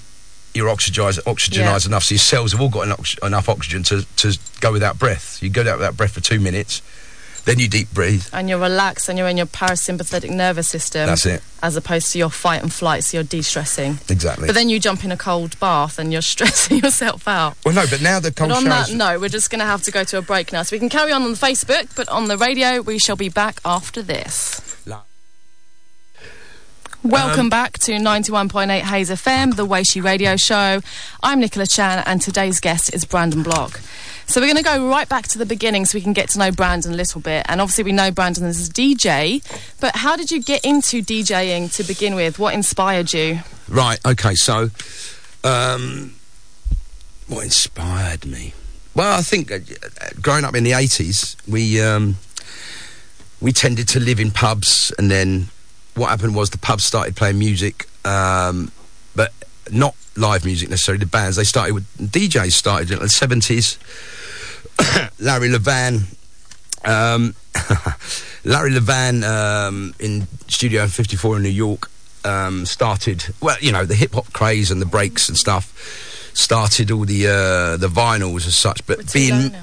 you're 0.52 0.68
oxygenized, 0.68 1.22
oxygenized 1.24 1.86
enough, 1.86 2.02
so 2.02 2.12
your 2.14 2.18
cells 2.18 2.50
have 2.50 2.60
all 2.60 2.68
got 2.68 2.82
enough, 2.82 3.14
enough 3.22 3.48
oxygen 3.48 3.84
to, 3.84 4.04
to 4.16 4.36
go 4.60 4.72
without 4.72 4.98
breath. 4.98 5.40
You 5.40 5.48
go 5.48 5.60
out 5.60 5.78
without 5.78 5.96
breath 5.96 6.10
for 6.14 6.20
two 6.20 6.40
minutes, 6.40 6.82
then 7.44 7.58
you 7.58 7.68
deep 7.68 7.90
breathe. 7.92 8.24
and 8.32 8.48
you're 8.48 8.58
relaxed 8.58 9.08
and 9.08 9.18
you're 9.18 9.28
in 9.28 9.36
your 9.36 9.46
parasympathetic 9.46 10.30
nervous 10.30 10.68
system 10.68 11.06
That's 11.06 11.26
it, 11.26 11.42
as 11.62 11.76
opposed 11.76 12.12
to 12.12 12.18
your 12.18 12.30
fight 12.30 12.62
and 12.62 12.72
flight 12.72 13.04
so 13.04 13.16
you're 13.18 13.24
de-stressing 13.24 13.98
exactly. 14.08 14.46
but 14.46 14.54
then 14.54 14.68
you 14.68 14.78
jump 14.78 15.04
in 15.04 15.12
a 15.12 15.16
cold 15.16 15.58
bath 15.60 15.98
and 15.98 16.12
you're 16.12 16.22
stressing 16.34 16.78
yourself 16.78 17.26
out 17.28 17.56
well, 17.64 17.74
no, 17.74 17.84
but 17.90 18.00
now 18.02 18.20
the 18.20 18.30
cold 18.32 18.50
but 18.50 18.56
on 18.58 18.64
showers. 18.64 18.88
that 18.88 18.94
note 18.96 19.20
we're 19.20 19.28
just 19.28 19.50
going 19.50 19.60
to 19.60 19.64
have 19.66 19.82
to 19.82 19.90
go 19.90 20.04
to 20.04 20.18
a 20.18 20.22
break 20.22 20.52
now 20.52 20.62
so 20.62 20.74
we 20.74 20.80
can 20.80 20.88
carry 20.88 21.12
on 21.12 21.22
on 21.22 21.32
the 21.32 21.36
facebook 21.38 21.94
but 21.96 22.08
on 22.08 22.28
the 22.28 22.36
radio 22.36 22.80
we 22.80 22.98
shall 22.98 23.16
be 23.16 23.28
back 23.28 23.60
after 23.64 24.02
this 24.02 24.60
La- 24.86 25.02
Welcome 27.02 27.46
Um, 27.46 27.48
back 27.50 27.78
to 27.80 27.92
91.8 27.92 28.82
Hayes 28.82 29.08
FM, 29.10 29.56
the 29.56 29.66
Weishi 29.66 30.02
Radio 30.04 30.36
Show. 30.36 30.82
I'm 31.22 31.40
Nicola 31.40 31.66
Chan, 31.66 32.02
and 32.06 32.20
today's 32.20 32.60
guest 32.60 32.92
is 32.92 33.06
Brandon 33.06 33.42
Block. 33.42 33.80
So 34.26 34.38
we're 34.40 34.46
going 34.52 34.58
to 34.58 34.62
go 34.62 34.86
right 34.86 35.08
back 35.08 35.26
to 35.28 35.38
the 35.38 35.46
beginning 35.46 35.86
so 35.86 35.96
we 35.96 36.02
can 36.02 36.12
get 36.12 36.28
to 36.30 36.38
know 36.38 36.52
Brandon 36.52 36.92
a 36.92 36.96
little 36.96 37.22
bit. 37.22 37.46
And 37.48 37.58
obviously, 37.60 37.84
we 37.84 37.92
know 37.92 38.10
Brandon 38.10 38.44
as 38.44 38.68
a 38.68 38.70
DJ, 38.70 39.42
but 39.80 39.96
how 39.96 40.14
did 40.14 40.30
you 40.30 40.42
get 40.42 40.62
into 40.62 41.02
DJing 41.02 41.74
to 41.76 41.84
begin 41.84 42.14
with? 42.14 42.38
What 42.38 42.52
inspired 42.52 43.14
you? 43.14 43.40
Right. 43.66 43.98
Okay. 44.06 44.34
So, 44.34 44.70
um, 45.42 46.14
what 47.28 47.44
inspired 47.44 48.26
me? 48.26 48.52
Well, 48.94 49.18
I 49.18 49.22
think 49.22 49.50
uh, 49.50 49.58
growing 50.20 50.44
up 50.44 50.54
in 50.54 50.64
the 50.64 50.72
eighties, 50.74 51.34
we 51.48 51.80
um, 51.80 52.16
we 53.40 53.52
tended 53.52 53.88
to 53.88 54.00
live 54.00 54.20
in 54.20 54.30
pubs, 54.32 54.92
and 54.98 55.10
then 55.10 55.48
what 55.94 56.08
happened 56.08 56.34
was 56.34 56.50
the 56.50 56.58
pub 56.58 56.80
started 56.80 57.16
playing 57.16 57.38
music, 57.38 57.86
um, 58.04 58.70
but 59.14 59.32
not 59.70 59.94
live 60.16 60.44
music 60.44 60.68
necessarily. 60.70 61.00
The 61.00 61.06
bands 61.10 61.36
they 61.36 61.44
started 61.44 61.74
with 61.74 61.86
DJs 61.98 62.52
started 62.52 62.90
in 62.90 62.98
the 62.98 63.08
seventies. 63.08 63.78
Larry 65.18 65.48
Levan. 65.48 66.16
Um, 66.84 67.34
Larry 68.44 68.70
Levan 68.70 69.22
um, 69.22 69.94
in 69.98 70.26
Studio 70.48 70.86
54 70.86 71.36
in 71.36 71.42
New 71.42 71.50
York 71.50 71.90
um, 72.24 72.64
started, 72.66 73.34
well, 73.40 73.56
you 73.60 73.72
know, 73.72 73.84
the 73.84 73.94
hip 73.94 74.14
hop 74.14 74.32
craze 74.32 74.70
and 74.70 74.80
the 74.80 74.86
breaks 74.86 75.28
and 75.28 75.36
stuff 75.36 76.30
started 76.32 76.90
all 76.90 77.04
the 77.04 77.26
uh, 77.26 77.76
the 77.76 77.88
vinyls 77.88 78.46
as 78.46 78.56
such, 78.56 78.80
We're 78.88 78.96
but 78.96 79.12
being. 79.12 79.54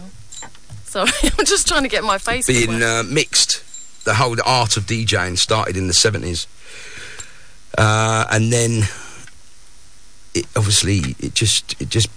Sorry, 0.86 1.10
I'm 1.38 1.46
just 1.46 1.68
trying 1.68 1.84
to 1.84 1.90
get 1.90 2.04
my 2.04 2.18
face. 2.18 2.48
being 2.48 2.82
uh, 2.82 3.04
mixed, 3.08 3.63
the 4.08 4.13
whole 4.13 4.38
art 4.46 4.78
of 4.78 4.86
DJing 4.86 5.38
started 5.38 5.76
in 5.76 5.88
the 5.88 5.93
70s. 5.93 6.48
Uh, 7.78 8.26
and 8.32 8.54
then 8.54 8.84
it 10.34 10.46
obviously 10.56 11.15
it 11.20 11.34
just 11.34 11.80
it 11.82 11.89
just 11.89 12.08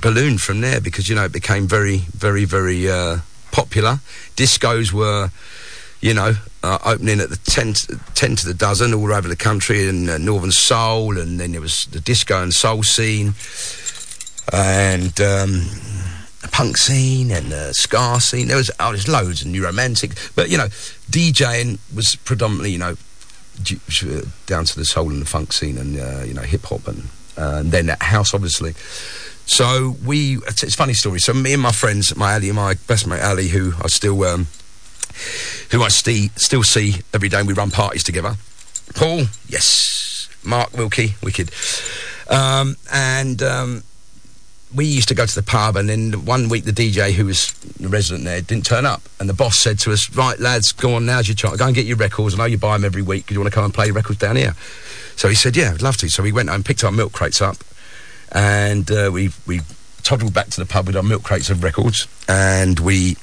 ballooned 0.00 0.40
from 0.40 0.60
there 0.60 0.80
because 0.80 1.08
you 1.08 1.16
know 1.16 1.24
it 1.24 1.32
became 1.32 1.66
very 1.66 1.98
very 2.16 2.44
very 2.44 2.88
uh, 2.88 3.18
popular. 3.50 3.98
Discos 4.36 4.92
were 4.92 5.30
you 6.00 6.14
know 6.14 6.34
uh, 6.62 6.78
opening 6.86 7.18
at 7.18 7.30
the 7.30 7.36
10 7.36 7.72
to, 7.72 8.00
10 8.14 8.36
to 8.36 8.46
the 8.46 8.54
dozen 8.54 8.94
all 8.94 9.12
over 9.12 9.26
the 9.26 9.36
country 9.36 9.88
and 9.88 10.08
uh, 10.08 10.16
Northern 10.16 10.52
Soul 10.52 11.18
and 11.18 11.40
then 11.40 11.50
there 11.50 11.60
was 11.60 11.86
the 11.86 12.00
disco 12.00 12.42
and 12.42 12.54
soul 12.54 12.84
scene 12.84 13.34
and 14.52 15.20
um, 15.20 15.66
the 16.44 16.50
punk 16.52 16.76
scene 16.76 17.30
and 17.30 17.50
the 17.50 17.72
ska 17.72 18.20
scene. 18.20 18.48
There 18.48 18.56
was 18.56 18.70
oh, 18.78 18.90
there's 18.90 19.08
loads 19.08 19.42
and 19.42 19.52
new 19.52 19.64
romantic, 19.64 20.12
but 20.36 20.50
you 20.50 20.58
know, 20.58 20.68
DJing 21.14 21.78
was 21.94 22.16
predominantly 22.16 22.72
you 22.72 22.78
know 22.78 22.96
down 24.46 24.64
to 24.64 24.76
the 24.76 24.84
soul 24.84 25.10
and 25.10 25.22
the 25.22 25.26
funk 25.26 25.52
scene 25.52 25.78
and 25.78 25.96
uh, 25.96 26.24
you 26.24 26.34
know 26.34 26.42
hip 26.42 26.64
hop 26.64 26.88
and, 26.88 27.04
uh, 27.38 27.58
and 27.60 27.70
then 27.70 27.88
house 28.00 28.34
obviously. 28.34 28.72
So 29.46 29.94
we 30.04 30.38
it's, 30.38 30.64
it's 30.64 30.74
a 30.74 30.76
funny 30.76 30.94
story. 30.94 31.20
So 31.20 31.32
me 31.32 31.52
and 31.52 31.62
my 31.62 31.70
friends, 31.70 32.16
my 32.16 32.34
Ali, 32.34 32.48
and 32.48 32.56
my 32.56 32.74
best 32.88 33.06
mate 33.06 33.22
Ali, 33.22 33.46
who 33.46 33.74
I 33.80 33.86
still 33.86 34.24
um, 34.24 34.48
who 35.70 35.84
I 35.84 35.88
sti- 35.88 36.30
still 36.34 36.64
see 36.64 36.96
every 37.12 37.28
day. 37.28 37.38
and 37.38 37.46
We 37.46 37.54
run 37.54 37.70
parties 37.70 38.02
together. 38.02 38.34
Paul, 38.96 39.26
yes. 39.48 40.28
Mark 40.42 40.76
Wilkie, 40.76 41.14
wicked. 41.22 41.50
Um, 42.28 42.76
and 42.92 43.40
um, 43.42 43.84
we 44.74 44.84
used 44.86 45.08
to 45.08 45.14
go 45.14 45.24
to 45.24 45.34
the 45.34 45.42
pub, 45.42 45.76
and 45.76 45.88
then 45.88 46.24
one 46.24 46.48
week 46.48 46.64
the 46.64 46.72
DJ 46.72 47.12
who 47.12 47.26
was 47.26 47.52
the 47.80 47.88
resident 47.88 48.24
there 48.24 48.40
didn't 48.40 48.66
turn 48.66 48.84
up, 48.84 49.02
and 49.20 49.28
the 49.28 49.34
boss 49.34 49.56
said 49.58 49.78
to 49.80 49.92
us, 49.92 50.10
"Right, 50.14 50.38
lads, 50.38 50.72
go 50.72 50.94
on 50.94 51.06
now's 51.06 51.28
your 51.28 51.34
chance. 51.34 51.56
Go 51.56 51.66
and 51.66 51.74
get 51.74 51.86
your 51.86 51.96
records. 51.96 52.34
I 52.34 52.38
know 52.38 52.44
you 52.44 52.58
buy 52.58 52.76
them 52.76 52.84
every 52.84 53.02
week. 53.02 53.26
Do 53.26 53.34
you 53.34 53.40
want 53.40 53.52
to 53.52 53.54
come 53.54 53.64
and 53.64 53.74
play 53.74 53.90
records 53.90 54.18
down 54.18 54.36
here?" 54.36 54.54
So 55.16 55.28
he 55.28 55.34
said, 55.34 55.56
"Yeah, 55.56 55.72
I'd 55.72 55.82
love 55.82 55.96
to." 55.98 56.08
So 56.08 56.22
we 56.22 56.32
went 56.32 56.48
home, 56.48 56.62
picked 56.62 56.84
our 56.84 56.92
milk 56.92 57.12
crates 57.12 57.40
up, 57.40 57.56
and 58.32 58.90
uh, 58.90 59.10
we 59.12 59.30
we 59.46 59.60
toddled 60.02 60.34
back 60.34 60.48
to 60.50 60.60
the 60.60 60.66
pub 60.66 60.86
with 60.86 60.96
our 60.96 61.02
milk 61.02 61.22
crates 61.22 61.50
of 61.50 61.62
records, 61.62 62.06
and 62.28 62.80
we 62.80 63.16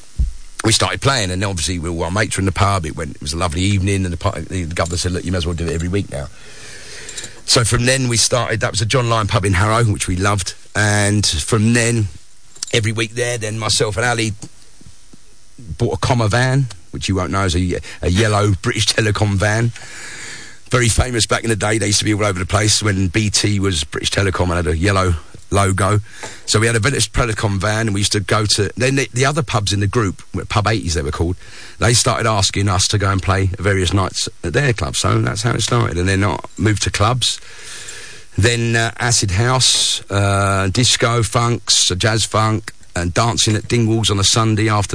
we 0.63 0.71
started 0.71 1.01
playing, 1.01 1.31
and 1.31 1.43
obviously 1.43 1.79
we 1.79 1.89
were 1.89 2.05
our 2.05 2.11
mates 2.11 2.37
were 2.37 2.41
in 2.41 2.45
the 2.45 2.51
pub. 2.51 2.85
It 2.85 2.95
went. 2.95 3.15
It 3.15 3.21
was 3.21 3.33
a 3.33 3.37
lovely 3.37 3.61
evening, 3.61 4.05
and 4.05 4.13
the, 4.13 4.17
pu- 4.17 4.41
the, 4.41 4.63
the 4.63 4.75
governor 4.75 4.97
said, 4.97 5.11
"Look, 5.11 5.25
you 5.25 5.31
may 5.31 5.37
as 5.37 5.45
well 5.45 5.55
do 5.55 5.67
it 5.67 5.73
every 5.73 5.89
week 5.89 6.09
now." 6.11 6.27
So 7.45 7.63
from 7.63 7.85
then 7.85 8.07
we 8.07 8.17
started. 8.17 8.61
That 8.61 8.71
was 8.71 8.81
a 8.81 8.85
John 8.85 9.09
Lyon 9.09 9.27
pub 9.27 9.43
in 9.43 9.53
Harrow, 9.53 9.83
which 9.83 10.07
we 10.07 10.15
loved, 10.15 10.53
and 10.75 11.25
from 11.25 11.73
then 11.73 12.07
every 12.73 12.91
week 12.91 13.11
there, 13.11 13.37
then 13.37 13.59
myself 13.59 13.97
and 13.97 14.05
Ali 14.05 14.31
bought 15.77 15.93
a 15.93 15.97
Commer 15.97 16.29
van, 16.29 16.67
which 16.91 17.07
you 17.09 17.15
won't 17.15 17.31
know 17.31 17.45
is 17.45 17.55
a, 17.55 17.79
a 18.01 18.09
yellow 18.09 18.53
British 18.61 18.87
Telecom 18.87 19.35
van. 19.35 19.71
Very 20.69 20.89
famous 20.89 21.25
back 21.25 21.43
in 21.43 21.49
the 21.49 21.55
day. 21.55 21.77
They 21.77 21.87
used 21.87 21.99
to 21.99 22.05
be 22.05 22.13
all 22.13 22.23
over 22.23 22.39
the 22.39 22.45
place 22.45 22.81
when 22.81 23.09
BT 23.09 23.59
was 23.59 23.83
British 23.83 24.11
Telecom 24.11 24.43
and 24.43 24.53
had 24.53 24.67
a 24.67 24.77
yellow 24.77 25.15
logo. 25.51 25.99
So 26.45 26.59
we 26.59 26.67
had 26.67 26.75
a 26.75 26.79
British 26.79 27.11
Telecom 27.11 27.59
van, 27.59 27.87
and 27.87 27.93
we 27.93 27.99
used 27.99 28.13
to 28.13 28.21
go 28.21 28.45
to. 28.45 28.71
Then 28.77 28.95
the, 28.95 29.09
the 29.13 29.25
other 29.25 29.43
pubs 29.43 29.73
in 29.73 29.81
the 29.81 29.87
group, 29.87 30.21
pub 30.47 30.65
80s 30.65 30.93
they 30.93 31.01
were 31.01 31.11
called, 31.11 31.35
they 31.79 31.93
started 31.93 32.27
asking 32.27 32.69
us 32.69 32.87
to 32.89 32.97
go 32.97 33.11
and 33.11 33.21
play 33.21 33.47
various 33.59 33.93
nights 33.93 34.29
at 34.43 34.53
their 34.53 34.73
club. 34.73 34.95
So 34.95 35.19
that's 35.21 35.41
how 35.41 35.53
it 35.53 35.61
started, 35.61 35.97
and 35.97 36.07
then 36.07 36.23
I 36.23 36.39
moved 36.57 36.83
to 36.83 36.91
clubs. 36.91 37.39
Then 38.37 38.75
uh, 38.75 38.91
acid 38.97 39.31
house, 39.31 40.09
uh, 40.09 40.69
disco, 40.71 41.23
funks, 41.23 41.89
jazz 41.97 42.25
funk, 42.25 42.73
and 42.95 43.13
dancing 43.13 43.55
at 43.55 43.63
Dingwalls 43.63 44.11
on 44.11 44.19
a 44.19 44.23
Sunday 44.23 44.69
afternoon. 44.69 44.89